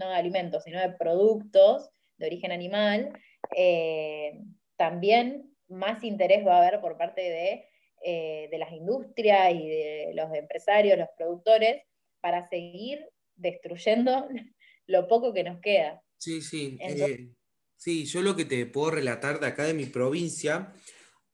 [0.00, 3.12] no de alimentos, sino de productos de origen animal,
[3.56, 4.40] eh,
[4.76, 10.34] también más interés va a haber por parte de, de, las industrias y de los
[10.34, 11.82] empresarios, los productores,
[12.20, 14.26] para seguir destruyendo
[14.86, 16.02] lo poco que nos queda.
[16.18, 16.78] Sí, sí.
[17.76, 20.74] Sí, yo lo que te puedo relatar de acá de mi provincia,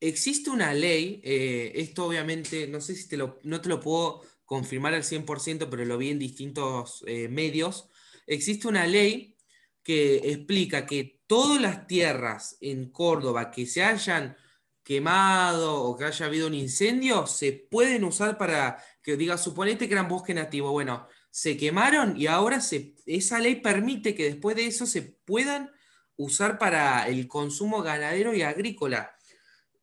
[0.01, 4.23] existe una ley, eh, esto obviamente, no sé si te lo, no te lo puedo
[4.45, 7.89] confirmar al 100%, pero lo vi en distintos eh, medios,
[8.27, 9.37] existe una ley
[9.83, 14.37] que explica que todas las tierras en Córdoba que se hayan
[14.83, 19.95] quemado o que haya habido un incendio, se pueden usar para, que diga, suponete que
[19.95, 24.67] eran bosque nativo, bueno, se quemaron y ahora se, esa ley permite que después de
[24.67, 25.71] eso se puedan
[26.17, 29.15] usar para el consumo ganadero y agrícola.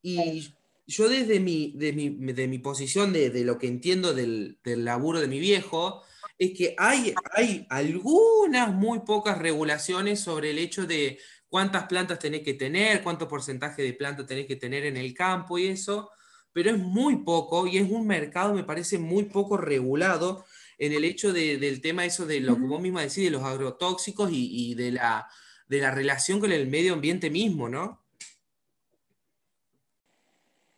[0.02, 0.54] Y
[0.86, 6.02] yo desde mi, de mi, posición, de, lo que entiendo del, laburo de mi viejo,
[6.38, 11.18] es que hay, hay algunas muy pocas regulaciones sobre el hecho de
[11.48, 15.58] cuántas plantas tenés que tener, cuánto porcentaje de plantas tenés que tener en el campo
[15.58, 16.10] y eso,
[16.52, 20.44] pero es muy poco y es un mercado, me parece, muy poco regulado
[20.78, 24.30] en el hecho del tema eso de lo que vos misma decís, de los agrotóxicos
[24.32, 25.28] y de la
[25.66, 28.02] de la relación con el medio ambiente mismo, ¿no?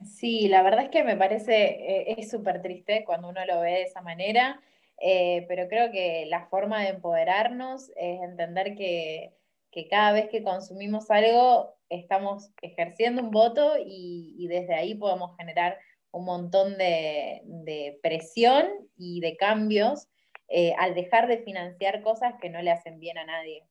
[0.05, 3.73] Sí, la verdad es que me parece, eh, es súper triste cuando uno lo ve
[3.73, 4.61] de esa manera,
[4.99, 9.33] eh, pero creo que la forma de empoderarnos es entender que,
[9.91, 15.79] cada vez que consumimos algo estamos ejerciendo un voto y, desde ahí podemos generar
[16.13, 20.09] un montón de, presión y de cambios
[20.49, 23.65] eh, al dejar de financiar cosas que no le hacen bien a nadie.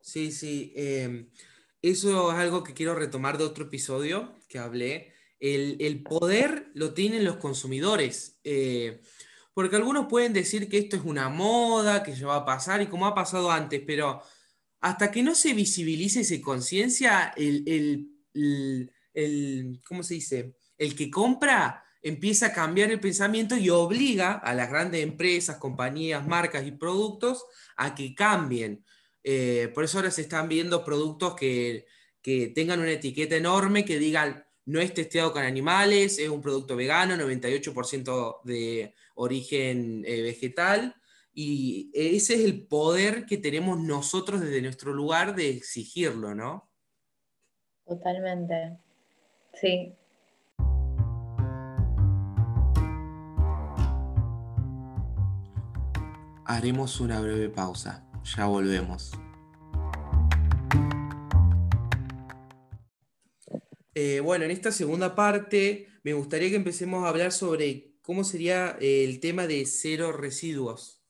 [0.00, 0.74] Sí, sí.
[0.76, 1.30] Em,
[1.80, 5.14] eso es algo que quiero retomar de otro episodio que hablé.
[5.40, 8.38] El, poder lo tienen los consumidores.
[8.44, 9.00] Eh,
[9.54, 12.88] porque algunos pueden decir que esto es una moda, que ya va a pasar y
[12.88, 14.20] como ha pasado antes, pero
[14.80, 20.56] hasta que no se visibilice esa conciencia, el, el, ¿cómo se dice?
[20.76, 26.26] El que compra empieza a cambiar el pensamiento y obliga a las grandes empresas, compañías,
[26.26, 28.84] marcas y productos a que cambien.
[29.22, 31.86] Eh, por eso ahora se están viendo productos que,
[32.54, 37.16] tengan una etiqueta enorme que digan no es testeado con animales, es un producto vegano,
[37.16, 40.94] 98% de origen eh, vegetal.
[41.32, 46.70] Y ese es el poder que tenemos nosotros desde nuestro lugar de exigirlo, ¿no?
[47.86, 48.78] Totalmente.
[49.54, 49.94] Sí.
[56.46, 58.06] Haremos una breve pausa.
[58.36, 59.12] Ya volvemos.
[63.94, 68.76] Eh, bueno, en esta segunda parte me gustaría que empecemos a hablar sobre cómo sería
[68.80, 71.00] eh, el tema de cero residuos.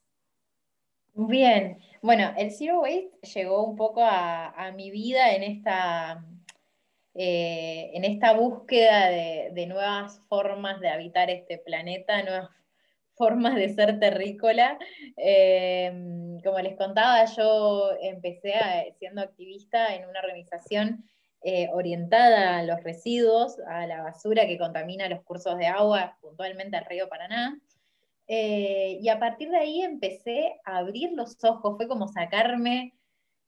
[1.13, 6.25] Bien, bueno, el Zero Waste llegó un poco a, mi vida en esta,
[7.15, 12.51] eh, en esta búsqueda de, nuevas formas de habitar este planeta, nuevas
[13.15, 14.79] formas de ser terrícola.
[15.17, 18.55] Em, como les contaba, yo empecé
[18.99, 21.05] siendo activista en una organización
[21.45, 26.77] eh, orientada a los residuos, a la basura que contamina los cursos de agua, puntualmente
[26.77, 27.61] al río Paraná.
[28.27, 32.95] Eh, y a partir de ahí empecé a abrir los ojos, fue como sacarme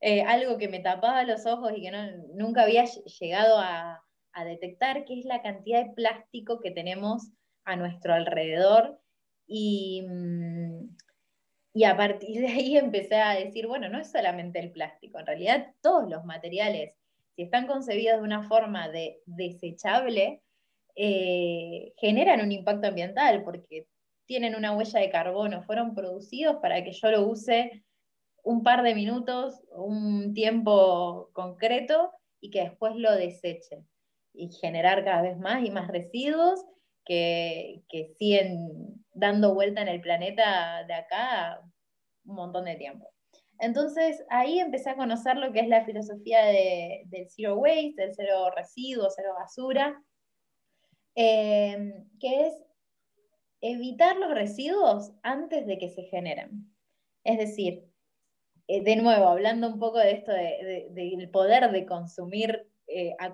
[0.00, 1.90] eh, algo que me tapaba los ojos y que
[2.34, 4.02] nunca había llegado a,
[4.44, 7.32] detectar, que es la cantidad de plástico que tenemos
[7.64, 9.00] a nuestro alrededor
[9.48, 10.88] Mm,
[11.74, 15.26] y, a partir de ahí empecé a decir, bueno, no es solamente el plástico, en
[15.26, 16.94] realidad todos los materiales,
[17.36, 20.42] si están concebidos de una forma de desechable,
[20.96, 23.86] eh, generan un impacto ambiental porque
[24.24, 27.84] tienen una huella de carbono, fueron producidos para que yo lo use
[28.42, 33.84] un par de minutos, un tiempo concreto y que después lo deseche
[34.32, 36.64] y generar cada vez más y más residuos
[37.04, 37.82] que,
[38.18, 41.60] siguen dando vuelta en el planeta de acá
[42.24, 43.08] un montón de tiempo.
[43.58, 48.50] Entonces ahí empecé a conocer lo que es la filosofía del zero waste, del cero
[48.54, 50.02] residuo, cero basura,
[51.14, 52.54] em, que es
[53.60, 56.70] evitar los residuos antes de que se generen.
[57.24, 57.84] Es decir,
[58.68, 63.32] eh, de nuevo, hablando un poco de esto del poder de consumir eh, a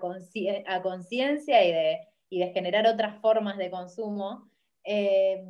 [0.81, 4.49] conciencia y de de generar otras formas de consumo,
[4.85, 5.45] eh,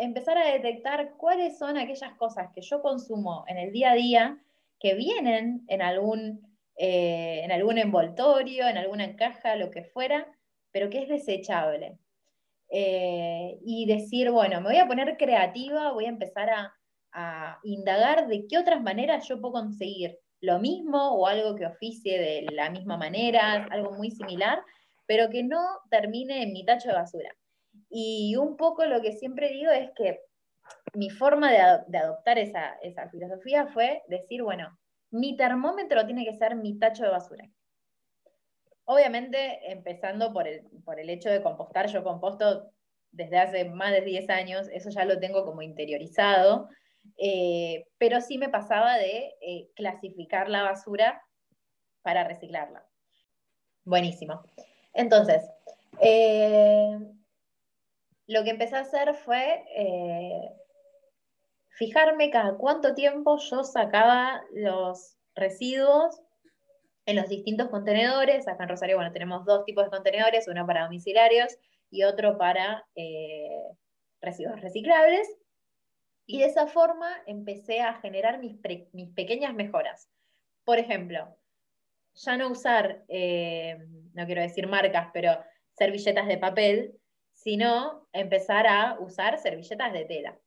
[0.00, 4.38] empezar a detectar cuáles son aquellas cosas que yo consumo en el día a día
[4.78, 6.40] que vienen en algún,
[6.76, 10.26] eh, en algún envoltorio, en alguna caja, lo que fuera,
[10.72, 11.98] pero que es desechable.
[12.70, 16.72] Eh, y decir, bueno, me voy a poner creativa, voy a empezar a,
[17.12, 22.18] a indagar de qué otras maneras yo puedo conseguir lo mismo o algo que oficie
[22.18, 24.62] de la misma manera, algo muy similar,
[25.04, 25.60] pero que no
[25.90, 27.36] termine en mi tacho de basura.
[27.90, 30.20] Y un poco lo que siempre digo es que
[30.94, 32.78] mi forma de, adoptar esa,
[33.10, 34.78] filosofía fue decir, bueno,
[35.10, 37.50] mi termómetro tiene que ser mi tacho de basura.
[38.84, 42.70] Obviamente, empezando por el, por el hecho de compostar, yo composto
[43.10, 46.68] desde hace más de 10 años, eso ya lo tengo como interiorizado,
[47.16, 51.22] eh, pero sí me pasaba de eh, clasificar la basura
[52.02, 52.86] para reciclarla.
[53.84, 54.42] Buenísimo.
[54.92, 55.42] Entonces,
[56.00, 56.98] eh,
[58.30, 60.52] lo que empecé a hacer fue eh,
[61.70, 66.22] fijarme cada cuánto tiempo yo sacaba los residuos
[67.06, 68.46] en los distintos contenedores.
[68.46, 71.58] Acá en Rosario, bueno, tenemos dos tipos de contenedores, uno para domiciliarios
[71.90, 73.66] y otro para eh,
[74.20, 75.28] residuos reciclables.
[76.24, 78.60] Y de esa forma empecé a generar mis,
[78.92, 80.08] mis pequeñas mejoras.
[80.64, 81.36] Por ejemplo,
[82.14, 83.76] ya no usar, eh,
[84.14, 85.36] no quiero decir marcas, pero
[85.72, 86.99] servilletas de papel,
[87.42, 90.38] sino empezar a usar servilletas de tela.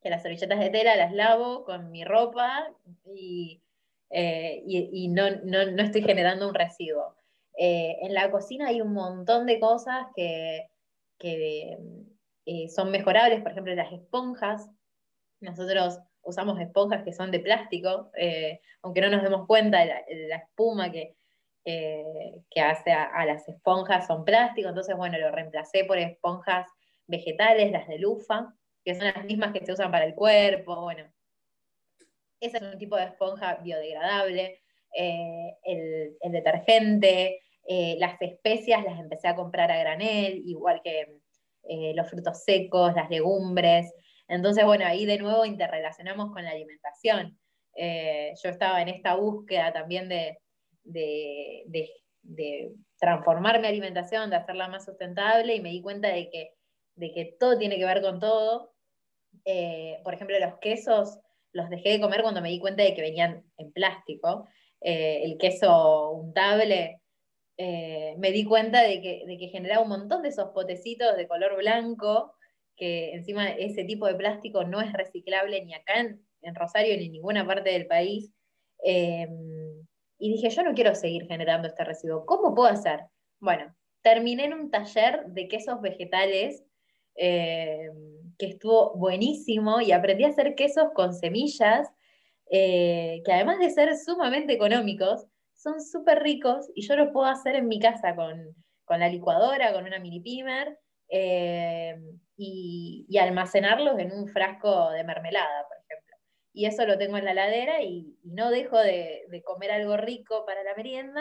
[0.00, 2.72] Que las servilletas de tela las lavo con mi ropa
[3.04, 3.60] y,
[4.08, 4.62] eh,
[5.10, 7.14] no, estoy generando un residuo.
[7.58, 10.66] Eh, en la cocina hay un montón de cosas que,
[12.68, 14.68] son mejorables, por ejemplo, las esponjas.
[15.40, 18.10] Nosotros usamos esponjas que son de plástico,
[18.82, 21.16] aunque no nos demos cuenta de la, espuma que,
[21.64, 26.66] que hace a, las esponjas son plástico, entonces bueno, lo reemplacé por esponjas
[27.06, 31.10] vegetales, las de lufa, que son las mismas que se usan para el cuerpo, bueno.
[32.40, 34.60] Ese es un tipo de esponja biodegradable.
[34.96, 41.20] Eh, el, detergente, eh, las especias las empecé a comprar a granel, igual que
[41.68, 43.92] eh, los frutos secos, las legumbres.
[44.28, 47.38] Entonces, bueno, ahí de nuevo interrelacionamos con la alimentación.
[47.76, 50.38] yo estaba en esta búsqueda también de,
[50.84, 51.64] de,
[52.22, 56.54] de transformar mi alimentación, de hacerla más sustentable y me di cuenta de que
[56.96, 58.72] de que todo tiene que ver con todo.
[59.44, 61.18] Eh, por ejemplo, los quesos
[61.52, 64.48] los dejé de comer cuando me di cuenta de que venían en plástico.
[64.80, 67.00] Eh, el queso untable,
[67.56, 71.28] eh, me di cuenta de que, de que, generaba un montón de esos potecitos de
[71.28, 72.34] color blanco,
[72.76, 77.06] que encima ese tipo de plástico no es reciclable ni acá en, en Rosario ni
[77.06, 78.32] en ninguna parte del país.
[80.24, 82.24] Y dije, yo no quiero seguir generando este residuo.
[82.24, 83.00] ¿Cómo puedo hacer?
[83.40, 86.64] Bueno, terminé en un taller de quesos vegetales
[87.14, 87.90] eh,
[88.38, 91.90] que estuvo buenísimo y aprendí a hacer quesos con semillas,
[92.50, 97.56] eh, que además de ser sumamente económicos, son súper ricos y yo los puedo hacer
[97.56, 98.56] en mi casa con,
[98.98, 100.78] la licuadora, con una mini pimer,
[101.10, 102.00] eh,
[102.38, 105.83] y, almacenarlos en un frasco de mermelada, por.
[106.56, 110.62] Y eso lo tengo en la heladera y, no dejo de, comer algo rico para
[110.62, 111.20] la merienda,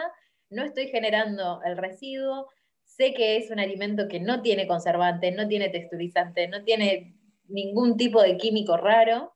[0.51, 2.47] no estoy generando el residuo,
[2.85, 7.15] sé que es un alimento que no tiene conservante, no tiene texturizante, no tiene
[7.47, 9.33] ningún tipo de químico raro,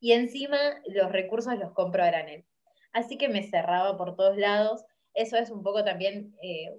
[0.00, 2.44] y encima los recursos los compro a granel.
[2.92, 4.84] Así que me cerraba por todos lados.
[5.14, 6.74] Eso es un poco también, eh,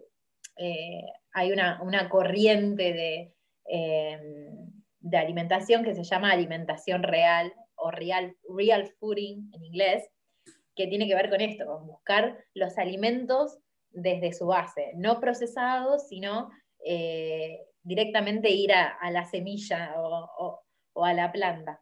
[0.57, 3.33] eh, hay una, corriente de,
[3.65, 10.09] em, de alimentación que se llama alimentación real o real, real fooding en inglés,
[10.75, 13.57] que tiene que ver con esto, con buscar los alimentos
[13.89, 16.49] desde su base, no procesado, sino
[16.85, 20.61] eh, directamente ir a, la semilla o,
[21.03, 21.81] a la planta.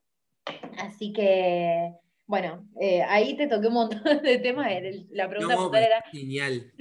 [0.77, 1.91] Así que,
[2.25, 4.71] bueno, eh, ahí te toqué un montón de temas.
[5.09, 6.01] La pregunta era...
[6.11, 6.71] Genial,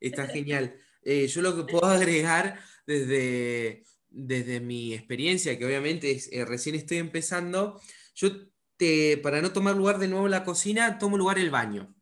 [0.00, 0.74] está genial.
[1.02, 7.80] Eh, yo lo que puedo agregar desde, desde mi experiencia, que obviamente recién estoy empezando,
[8.16, 8.30] yo
[8.76, 11.94] te, para no tomar lugar de nuevo en la cocina, tomo lugar el baño.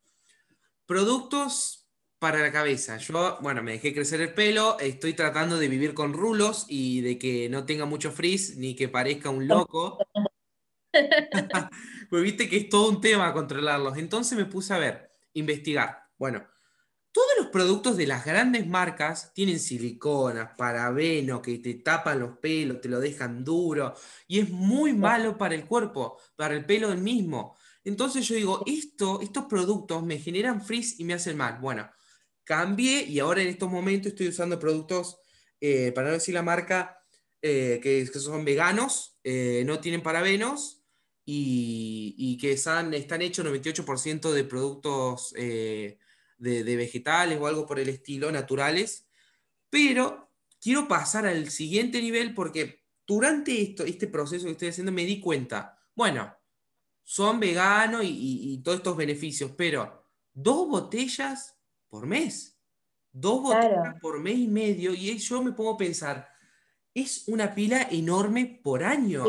[0.86, 2.96] Productos para la cabeza.
[2.96, 7.18] Yo, bueno, me dejé crecer el pelo, estoy tratando de vivir con rulos y de
[7.18, 9.98] que no tenga mucho frizz ni que parezca un loco.
[12.10, 13.98] pues viste que es todo un tema controlarlos.
[13.98, 16.04] Entonces me puse a ver, investigar.
[16.16, 16.46] Bueno,
[17.14, 22.80] todos los productos de las grandes marcas tienen siliconas, parabeno, que te tapan los pelos,
[22.80, 23.94] te lo dejan duro
[24.26, 27.56] y es muy malo para el cuerpo, para el pelo del mismo.
[27.84, 31.60] Entonces yo digo, esto, estos productos me generan frizz y me hacen mal.
[31.60, 31.88] Bueno,
[32.42, 35.16] cambié y ahora en estos momentos estoy usando productos,
[35.60, 36.98] eh, para no decir la marca,
[37.40, 40.82] eh, que, son veganos, eh, no tienen parabenos
[41.24, 45.32] y, que están, están hechos 98% de productos
[46.38, 49.06] de, vegetales o algo por el estilo, naturales.
[49.70, 55.04] Pero quiero pasar al siguiente nivel porque durante esto, este proceso que estoy haciendo me
[55.04, 56.34] di cuenta, bueno,
[57.02, 61.56] son veganos y todos estos beneficios, pero dos botellas
[61.88, 62.58] por mes.
[63.12, 64.92] Dos botellas por mes y medio.
[64.92, 66.28] Y yo me pongo a pensar,
[66.92, 69.24] es una pila enorme por año.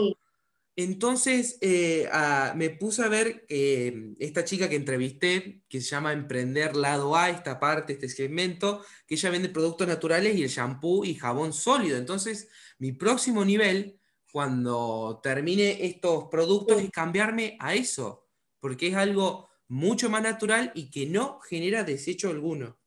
[0.77, 2.09] Entonces eh,
[2.55, 7.29] me puse a ver que esta chica que entrevisté, que se llama Emprender Lado A,
[7.29, 11.97] esta parte, este segmento, que ella vende productos naturales y el shampoo y jabón sólido.
[11.97, 13.99] Entonces, mi próximo nivel,
[14.31, 18.27] cuando termine estos productos, es cambiarme a eso,
[18.59, 22.77] porque es algo mucho más natural y que no genera desecho alguno.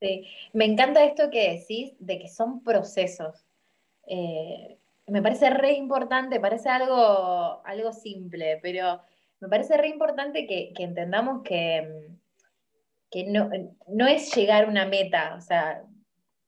[0.00, 3.46] Sí, me encanta esto que decís de que son procesos.
[4.08, 4.76] Eh,
[5.06, 9.00] me parece re importante, parece algo, algo simple, pero
[9.40, 12.08] me parece re importante que, entendamos que,
[13.10, 13.50] que no,
[13.88, 15.84] no, es llegar a una meta, o sea,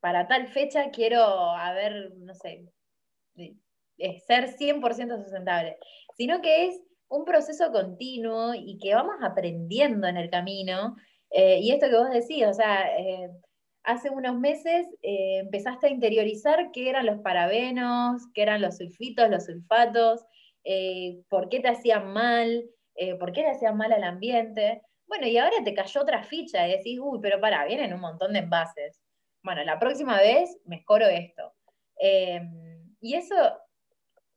[0.01, 2.65] para tal fecha quiero haber, no sé,
[4.27, 5.79] ser 100% sustentable,
[6.17, 10.97] sino que es un proceso continuo y que vamos aprendiendo en el camino.
[11.31, 13.31] Eh, y esto que vos decís, o sea, eh,
[13.89, 19.31] hace unos meses eh, empezaste a interiorizar qué eran los parabenos, qué eran los sulfitos,
[19.31, 20.25] los sulfatos,
[21.31, 22.69] por qué te hacían mal,
[23.19, 24.83] por qué le hacían mal al ambiente.
[25.07, 28.35] Bueno, y ahora te cayó otra ficha y decís, uy, pero pará, vienen un montón
[28.35, 29.01] de envases.
[29.43, 31.55] Bueno, la próxima vez mejoro esto.
[31.97, 33.35] Em, y eso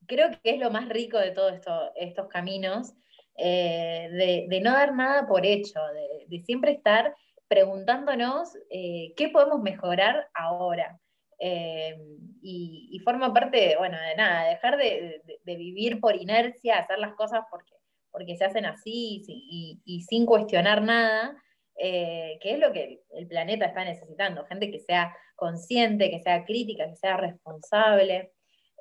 [0.08, 1.54] creo que es lo más rico de todos
[1.96, 2.94] estos caminos,
[3.38, 5.80] eh, de, no dar nada por hecho,
[6.28, 7.16] de, siempre estar
[7.52, 10.98] preguntándonos eh, qué podemos mejorar ahora.
[11.38, 12.00] Em,
[12.42, 17.74] y, forma parte, bueno, de nada, dejar de, vivir por inercia, hacer las cosas porque,
[18.10, 21.36] porque se hacen así y, sin cuestionar nada,
[21.76, 26.46] eh, que es lo que el planeta está necesitando, gente que sea consciente, que sea
[26.46, 28.32] crítica, que sea responsable.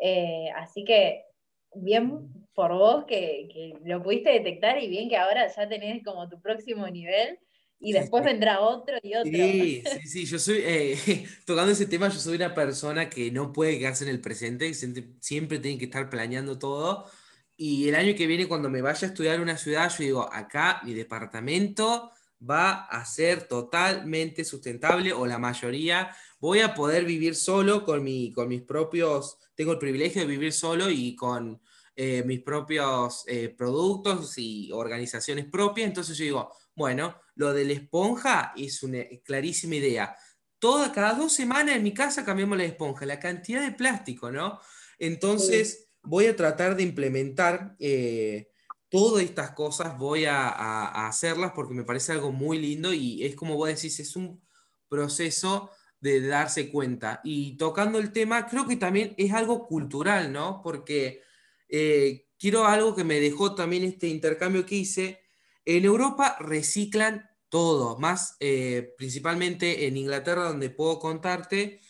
[0.00, 1.24] Eh, así que
[1.74, 6.40] bien por vos que, lo pudiste detectar y bien que ahora ya tenés como tu
[6.40, 7.36] próximo nivel
[7.81, 9.33] y después vendrá otro y otro.
[9.33, 13.53] Sí, sí, sí, yo soy, eh, tocando ese tema, yo soy una persona que no
[13.53, 17.11] puede quedarse en el presente, siempre tiene que estar planeando todo.
[17.57, 20.33] Y el año que viene, cuando me vaya a estudiar en una ciudad, yo digo,
[20.33, 22.11] acá mi departamento
[22.49, 26.14] va a ser totalmente sustentable o la mayoría.
[26.39, 30.53] Voy a poder vivir solo con, mi, con mis propios, tengo el privilegio de vivir
[30.53, 31.61] solo y con
[31.97, 35.87] eh, mis propios eh, productos y organizaciones propias.
[35.87, 40.14] Entonces yo digo, bueno, lo de la esponja es una clarísima idea.
[40.59, 44.61] Toda, cada dos semanas en mi casa cambiamos la esponja, la cantidad de plástico, ¿no?
[44.99, 48.51] Entonces voy a tratar de implementar eh,
[48.91, 53.57] todas estas cosas, voy a, hacerlas porque me parece algo muy lindo y es como
[53.57, 54.43] vos decís, es un
[54.91, 57.22] proceso de darse cuenta.
[57.24, 60.61] Y tocando el tema, creo que también es algo cultural, ¿no?
[60.62, 61.22] Porque
[61.70, 65.22] eh, quiero algo que me dejó también este intercambio que hice.
[65.64, 71.80] En Europa reciclan todo, más eh, principalmente en Inglaterra, donde puedo contarte.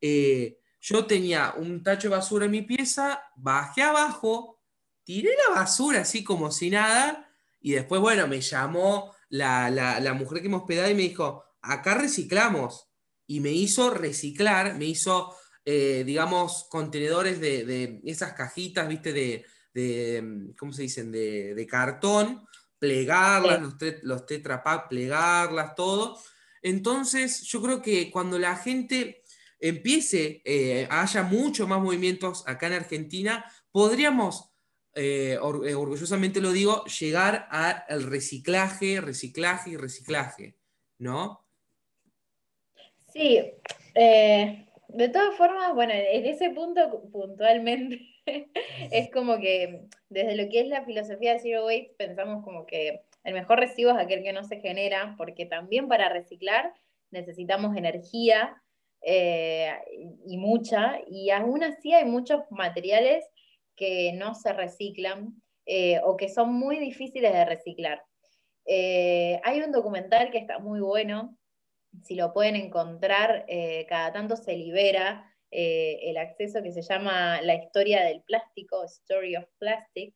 [0.00, 4.60] Eh, yo tenía un tacho de basura en mi pieza, bajé abajo,
[5.04, 10.42] tiré la basura así como si nada, y después, bueno, me llamó la, la mujer
[10.42, 12.88] que me hospedaba y me dijo, acá reciclamos.
[13.28, 20.54] Y me hizo reciclar, me hizo eh, digamos, contenedores de, esas cajitas, viste, de, mm,
[20.58, 22.44] ¿cómo se dicen?, de, cartón,
[22.82, 26.18] plegarlas, los, los Tetra plegarlas, todo.
[26.62, 29.22] Entonces, yo creo que cuando la gente
[29.60, 34.50] empiece, eh, haya mucho más movimientos acá en Argentina, podríamos,
[34.96, 40.56] eh, orgullosamente lo digo, llegar al reciclaje, reciclaje y reciclaje,
[40.98, 41.46] ¿no?
[43.12, 43.38] Sí,
[43.94, 48.11] de todas formas, bueno, en ese punto puntualmente
[48.90, 53.02] es como que desde lo que es la filosofía de Zero Waste pensamos como que
[53.24, 56.72] el mejor residuo es aquel que no se genera, porque también para reciclar
[57.10, 58.60] necesitamos energía
[59.02, 59.72] eh,
[60.26, 63.24] y mucha, y aún así hay muchos materiales
[63.76, 68.02] que no se reciclan eh, o que son muy difíciles de reciclar.
[68.64, 71.36] Eh, hay un documental que está muy bueno,
[72.02, 73.44] si lo pueden encontrar,
[73.86, 79.36] cada tanto se libera eh, el acceso que se llama La historia del plástico, Story
[79.36, 80.14] of Plastic,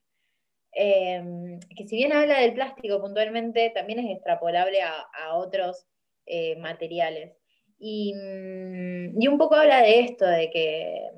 [0.72, 5.86] em, que si bien habla del plástico puntualmente, también es extrapolable a, otros
[6.26, 7.36] eh, materiales.
[7.78, 11.10] Mm, y, un poco habla de esto, de que,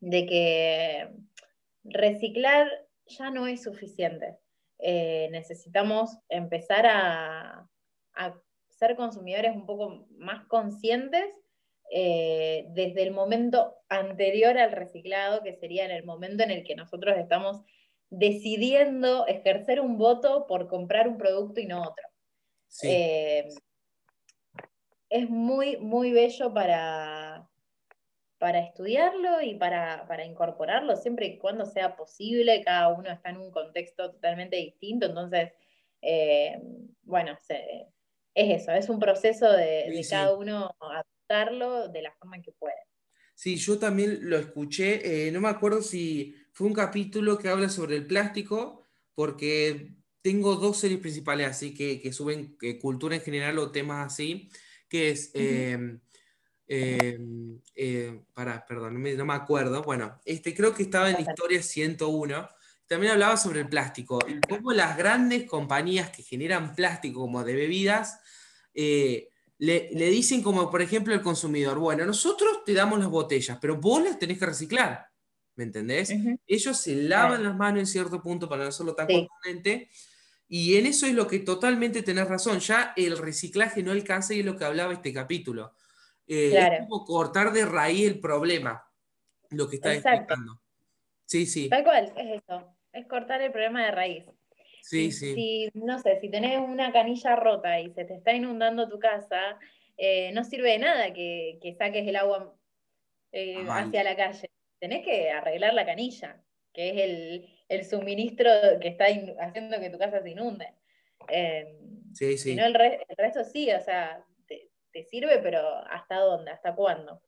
[0.00, 1.08] de que
[1.84, 2.68] reciclar
[3.06, 4.38] ya no es suficiente.
[4.78, 7.68] necesitamos empezar a,
[8.14, 11.26] a ser consumidores un poco más conscientes
[11.96, 16.74] eh, desde el momento anterior al reciclado, que sería en el momento en el que
[16.74, 17.62] nosotros estamos
[18.10, 22.04] decidiendo ejercer un voto por comprar un producto y no otro.
[22.82, 23.46] Eh,
[25.08, 27.48] es muy, muy bello para,
[28.38, 32.60] para estudiarlo y para, incorporarlo siempre y cuando sea posible.
[32.64, 35.52] Cada uno está en un contexto totalmente distinto, entonces,
[36.02, 36.60] eh,
[37.02, 37.86] bueno, se,
[38.34, 40.74] es eso, es un proceso de, cada uno
[41.28, 42.74] adaptarlo de la forma en que puede.
[43.34, 47.68] Sí, yo también lo escuché, eh, no me acuerdo si fue un capítulo que habla
[47.68, 53.72] sobre el plástico, porque tengo dos series principales así que, suben cultura en general o
[53.72, 54.48] temas así,
[54.88, 56.00] que es, em,
[56.68, 62.48] em, eh, para, perdón, no me, acuerdo, bueno, este, creo que estaba en Historia 101,
[62.86, 67.54] también hablaba sobre el plástico y cómo las grandes compañías que generan plástico como de
[67.54, 68.20] bebidas
[68.74, 69.33] eh,
[69.64, 74.02] le, dicen como por ejemplo el consumidor, bueno, nosotros te damos las botellas, pero vos
[74.02, 75.06] las tenés que reciclar,
[75.56, 76.12] ¿me entendés?
[76.46, 79.28] Ellos se lavan las manos en cierto punto para no hacerlo tan sí.
[80.48, 84.40] y en eso es lo que totalmente tenés razón, ya el reciclaje no alcanza y
[84.40, 85.74] es lo que hablaba este capítulo.
[86.26, 88.84] Eh, es como cortar de raíz el problema,
[89.50, 90.60] lo que está explicando.
[91.26, 91.68] Sí, sí.
[91.68, 94.24] Tal cual, es eso, es cortar el problema de raíz.
[94.84, 95.34] Sí, sí.
[95.34, 99.58] Si, no sé, si tenés una canilla rota y se te está inundando tu casa,
[99.96, 102.54] eh, no sirve de nada que, saques el agua
[103.32, 104.50] eh, hacia la calle.
[104.78, 109.06] Tenés que arreglar la canilla, que es el, suministro que está
[109.40, 110.74] haciendo que tu casa se inunde.
[111.28, 112.54] Em, sí, sí.
[112.54, 116.50] No, el, resto sí, o sea, te, sirve, pero ¿hasta dónde?
[116.50, 117.22] ¿Hasta cuándo?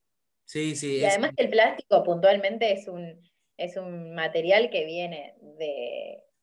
[0.44, 0.98] Sí, sí.
[0.98, 3.18] Y además el plástico puntualmente es un,
[3.56, 5.36] es un material que viene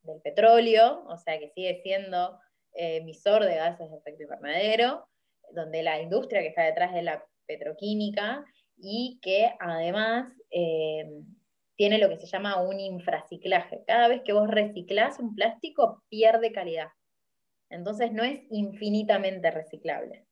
[0.03, 2.39] del petróleo, o sea que sigue siendo
[2.73, 5.07] eh, emisor de gases de efecto invernadero,
[5.51, 8.45] donde la industria que está detrás de la petroquímica
[8.77, 11.09] y que además eh,
[11.75, 13.83] tiene lo que se llama un infraciclaje.
[13.85, 16.89] Cada vez que vos reciclás un plástico, pierde calidad.
[17.69, 20.25] Entonces no es infinitamente reciclable.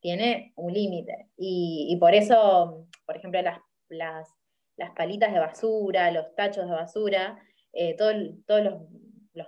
[0.00, 1.28] Tiene un límite.
[1.36, 7.38] Y, por eso, por ejemplo, las, las, palitas de basura, los tachos de basura,
[7.72, 8.82] eh, todos los,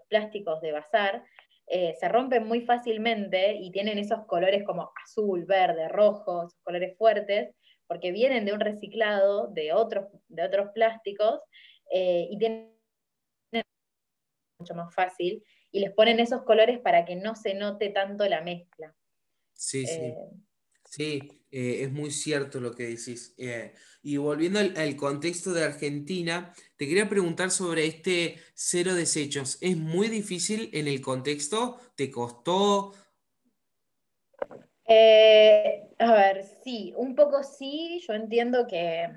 [0.09, 1.25] plásticos de bazar,
[1.67, 6.97] eh, se rompen muy fácilmente y tienen esos colores como azul, verde, rojo, esos colores
[6.99, 7.55] fuertes,
[7.87, 11.41] porque vienen de un reciclado de otros, de otros plásticos
[11.91, 12.73] eh, y tienen
[14.59, 18.43] mucho más fácil y les ponen esos colores para que no se note tanto la
[18.43, 18.95] mezcla.
[19.53, 20.01] Sí, sí.
[20.01, 20.17] Eh,
[20.93, 23.35] sí, eh, es muy cierto lo que decís.
[24.03, 29.57] y volviendo al, contexto de Argentina, te quería preguntar sobre este cero desechos.
[29.63, 31.79] ¿Es muy difícil en el contexto?
[31.97, 32.93] ¿Te costó?
[34.87, 39.09] Eh, a ver, sí, un poco sí, yo entiendo que,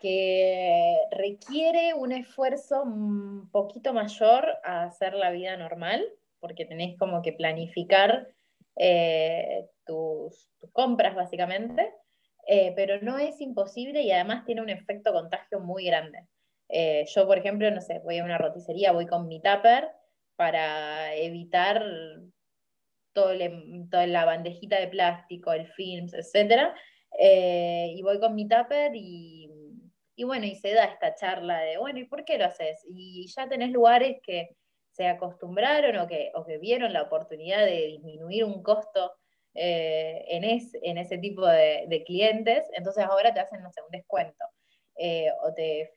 [0.00, 6.04] que requiere un esfuerzo un poquito mayor a hacer la vida normal,
[6.40, 8.32] porque tenés como que planificar
[8.78, 11.92] eh, tus, compras básicamente,
[12.46, 16.26] eh, pero no es imposible y además tiene un efecto contagio muy grande.
[17.14, 19.90] yo, por ejemplo, no sé, voy a una roticería, voy con mi tupper
[20.36, 21.82] para evitar
[23.12, 26.72] toda la bandejita de plástico, el films, etc.
[27.18, 29.50] Eh, y voy con mi tupper y,
[30.24, 32.84] bueno, y se da esta charla de, bueno, ¿y por qué lo haces?
[32.88, 34.56] Y ya tenés lugares que
[34.98, 39.12] se acostumbraron o que, o que vieron la oportunidad de disminuir un costo
[39.54, 44.44] eh, en, en, ese tipo de, clientes, entonces ahora te hacen, no sé, un descuento
[44.96, 45.92] eh, o te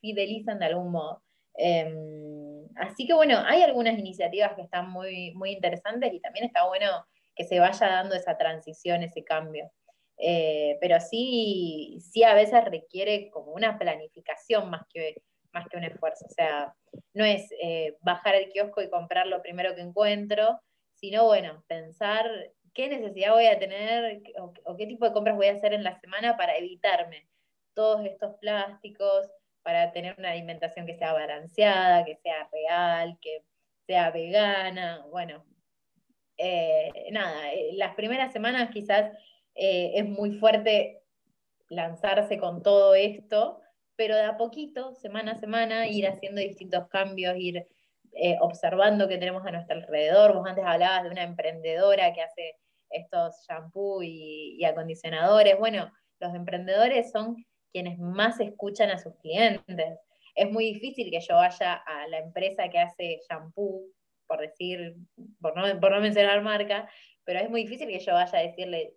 [0.00, 1.22] fidelizan de algún modo.
[1.54, 6.66] Em, así que bueno, hay algunas iniciativas que están muy, muy interesantes y también está
[6.66, 9.72] bueno que se vaya dando esa transición, ese cambio.
[10.18, 15.22] Eh, pero sí, sí a veces requiere como una planificación más que,
[15.56, 16.26] más que un esfuerzo.
[16.26, 16.74] O sea,
[17.14, 20.60] no es eh, bajar el kiosco y comprar lo primero que encuentro,
[20.94, 22.28] sino bueno, pensar
[22.74, 25.98] qué necesidad voy a tener o qué tipo de compras voy a hacer en la
[25.98, 27.26] semana para evitarme
[27.74, 29.26] todos estos plásticos,
[29.62, 33.42] para tener una alimentación que sea balanceada, que sea real, que
[33.86, 35.44] sea vegana, bueno,
[36.36, 39.10] eh, nada, eh, las primeras semanas quizás
[39.58, 41.02] es muy fuerte
[41.70, 43.62] lanzarse con todo esto,
[43.96, 47.66] pero de a poquito, semana a semana, ir haciendo distintos cambios, ir
[48.40, 50.34] observando qué tenemos a nuestro alrededor.
[50.34, 52.54] Vos antes hablabas de una emprendedora que hace
[52.88, 55.58] estos shampoos y acondicionadores.
[55.58, 57.36] Bueno, los emprendedores son
[57.72, 59.98] quienes más escuchan a sus clientes.
[60.34, 63.82] Es muy difícil que yo vaya a la empresa que hace shampoo,
[64.26, 64.94] por decir,
[65.40, 66.88] por no, por no mencionar marca,
[67.24, 68.94] pero es muy difícil que yo vaya a decirle,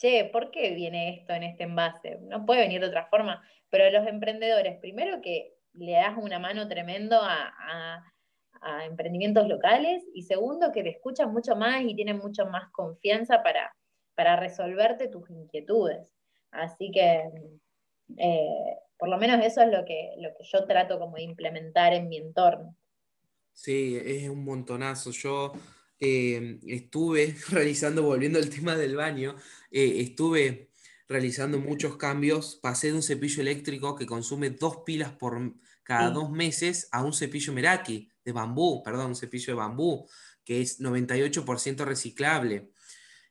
[0.00, 2.18] che, ¿por qué viene esto en este envase?
[2.22, 3.42] No puede venir de otra forma.
[3.68, 8.04] Pero los emprendedores, primero que le das una mano tremendo a,
[8.84, 13.74] emprendimientos locales y segundo que te escuchan mucho más y tienen mucho más confianza para,
[14.14, 16.12] para resolverte tus inquietudes.
[16.50, 17.24] Así que
[18.18, 21.94] eh, por lo menos eso es lo que, lo que yo trato como de implementar
[21.94, 22.76] en mi entorno.
[23.54, 25.10] Sí, es un montonazo.
[25.10, 25.52] Yo
[26.00, 29.36] eh, estuve realizando, volviendo al tema del baño,
[29.70, 30.70] eh, estuve
[31.08, 32.58] realizando muchos cambios.
[32.62, 37.12] Pasé de un cepillo eléctrico que consume dos pilas por cada dos meses a un
[37.12, 40.08] cepillo Meraki de bambú, perdón, un cepillo de bambú,
[40.44, 42.70] que es 98% reciclable.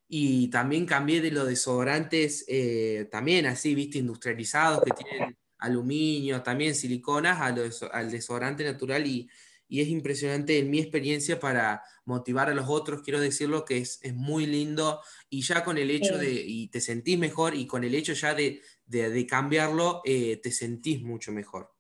[0.08, 6.76] Y también cambié de los desodorantes, eh, también así, viste, industrializados, que tienen aluminio, también
[6.76, 9.06] siliconas, al desodorante natural.
[9.06, 9.30] Y,
[9.70, 14.48] es impresionante en mi experiencia para motivar a los otros, quiero decirlo, que es, muy
[14.48, 15.02] lindo.
[15.30, 18.34] Y ya con el hecho de, y te sentís mejor, y con el hecho ya
[18.34, 21.72] de, cambiarlo, eh, te sentís mucho mejor.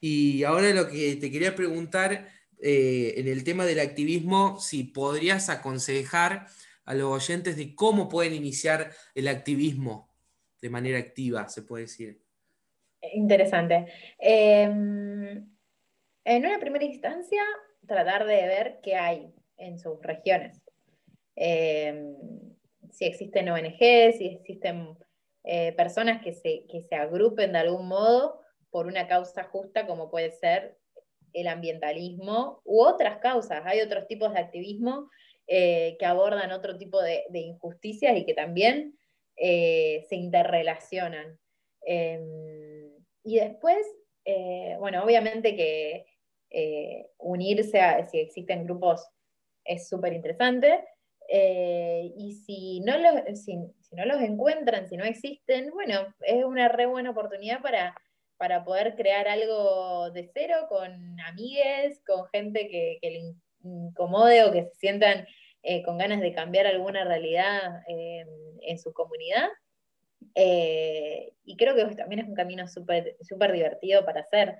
[0.00, 2.28] Y ahora lo que te quería preguntar
[2.60, 6.46] eh, en el tema del activismo, si podrías aconsejar
[6.84, 10.08] a los oyentes de cómo pueden iniciar el activismo
[10.60, 12.22] de manera activa, se puede decir.
[13.14, 13.86] Interesante.
[14.18, 15.46] Em,
[16.30, 17.42] En una primera instancia,
[17.86, 20.60] tratar de ver qué hay en sus regiones.
[21.36, 22.04] Eh,
[22.90, 24.98] si existen ONG, si existen
[25.44, 30.10] eh, personas que se, que se agrupen de algún modo por una causa justa como
[30.10, 30.76] puede ser
[31.32, 33.62] el ambientalismo u otras causas.
[33.64, 35.08] Hay otros tipos de activismo
[35.46, 38.98] eh, que abordan otro tipo de, injusticias y que también
[39.34, 41.38] se interrelacionan.
[41.86, 42.90] Em,
[43.24, 43.78] y después,
[44.78, 46.04] bueno, obviamente que
[47.18, 49.06] unirse a, si existen grupos
[49.64, 50.84] es súper interesante,
[51.30, 56.68] eh, y si no, los, si, no los encuentran, si no existen, bueno, es una
[56.68, 57.94] re buena oportunidad para,
[58.38, 64.64] para poder crear algo de cero con amigues, con gente que, le incomode o que
[64.64, 65.26] se sientan
[65.62, 69.48] eh, con ganas de cambiar alguna realidad en su comunidad.
[70.34, 73.16] Eh, y creo que también es un camino súper
[73.52, 74.58] divertido para hacer,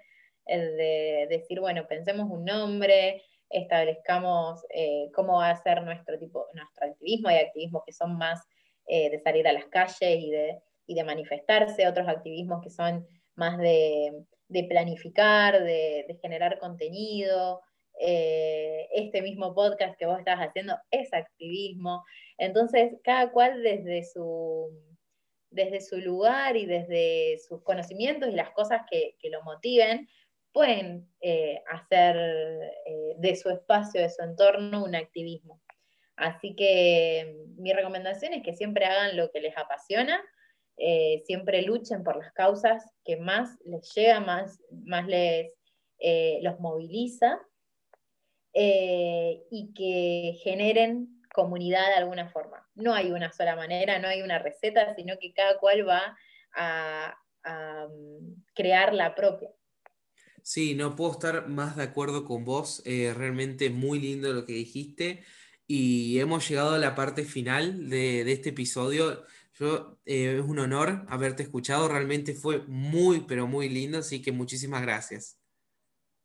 [0.48, 6.86] de decir, bueno, pensemos un nombre, establezcamos eh, cómo va a ser nuestro tipo, nuestro
[6.86, 7.28] activismo.
[7.28, 8.46] Hay activismos que son más
[8.86, 13.58] eh, de salir a las calles y de, de, manifestarse, otros activismos que son más
[13.58, 14.24] de,
[14.68, 17.60] planificar, de, generar contenido.
[18.00, 22.04] Eh, este mismo podcast que vos estás haciendo es activismo.
[22.38, 24.70] Entonces, cada cual desde su,
[25.50, 30.08] desde su lugar y desde sus conocimientos y las cosas que, que lo motiven,
[30.52, 32.16] pueden eh, hacer
[32.86, 35.60] eh, de su espacio, de su entorno, un activismo.
[36.16, 40.22] Así que mm, mi recomendación es que siempre hagan lo que les apasiona,
[40.76, 45.52] eh, siempre luchen por las causas que más les llega, más, más les
[46.42, 47.40] los moviliza
[48.54, 52.64] y que generen comunidad de alguna forma.
[52.76, 56.16] No hay una sola manera, no hay una receta, sino que cada cual va
[56.54, 57.16] a
[57.88, 59.50] mm, crear la propia.
[60.48, 62.82] Sí, no puedo estar más de acuerdo con vos.
[62.86, 65.22] Eh, realmente muy lindo lo que dijiste.
[65.66, 69.26] Y hemos llegado a la parte final de, este episodio.
[69.58, 71.86] Yo, eh, es un honor haberte escuchado.
[71.86, 73.98] Realmente fue muy, pero muy lindo.
[73.98, 75.38] Así que muchísimas gracias.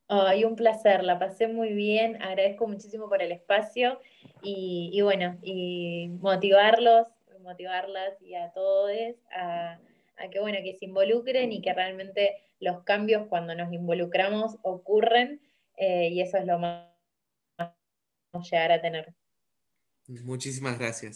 [0.08, 4.00] Ay, un placer, la pasé muy bien, agradezco muchísimo por el espacio
[4.42, 7.08] y, bueno, y motivarlos,
[7.42, 8.90] motivarlas y a todos
[9.36, 9.82] a,
[10.16, 15.42] a que bueno, que se involucren y que realmente los cambios cuando nos involucramos ocurren
[15.78, 16.88] eh, y eso es lo más,
[17.58, 19.14] más llegar a tener.
[20.08, 21.12] Muchísimas gracias.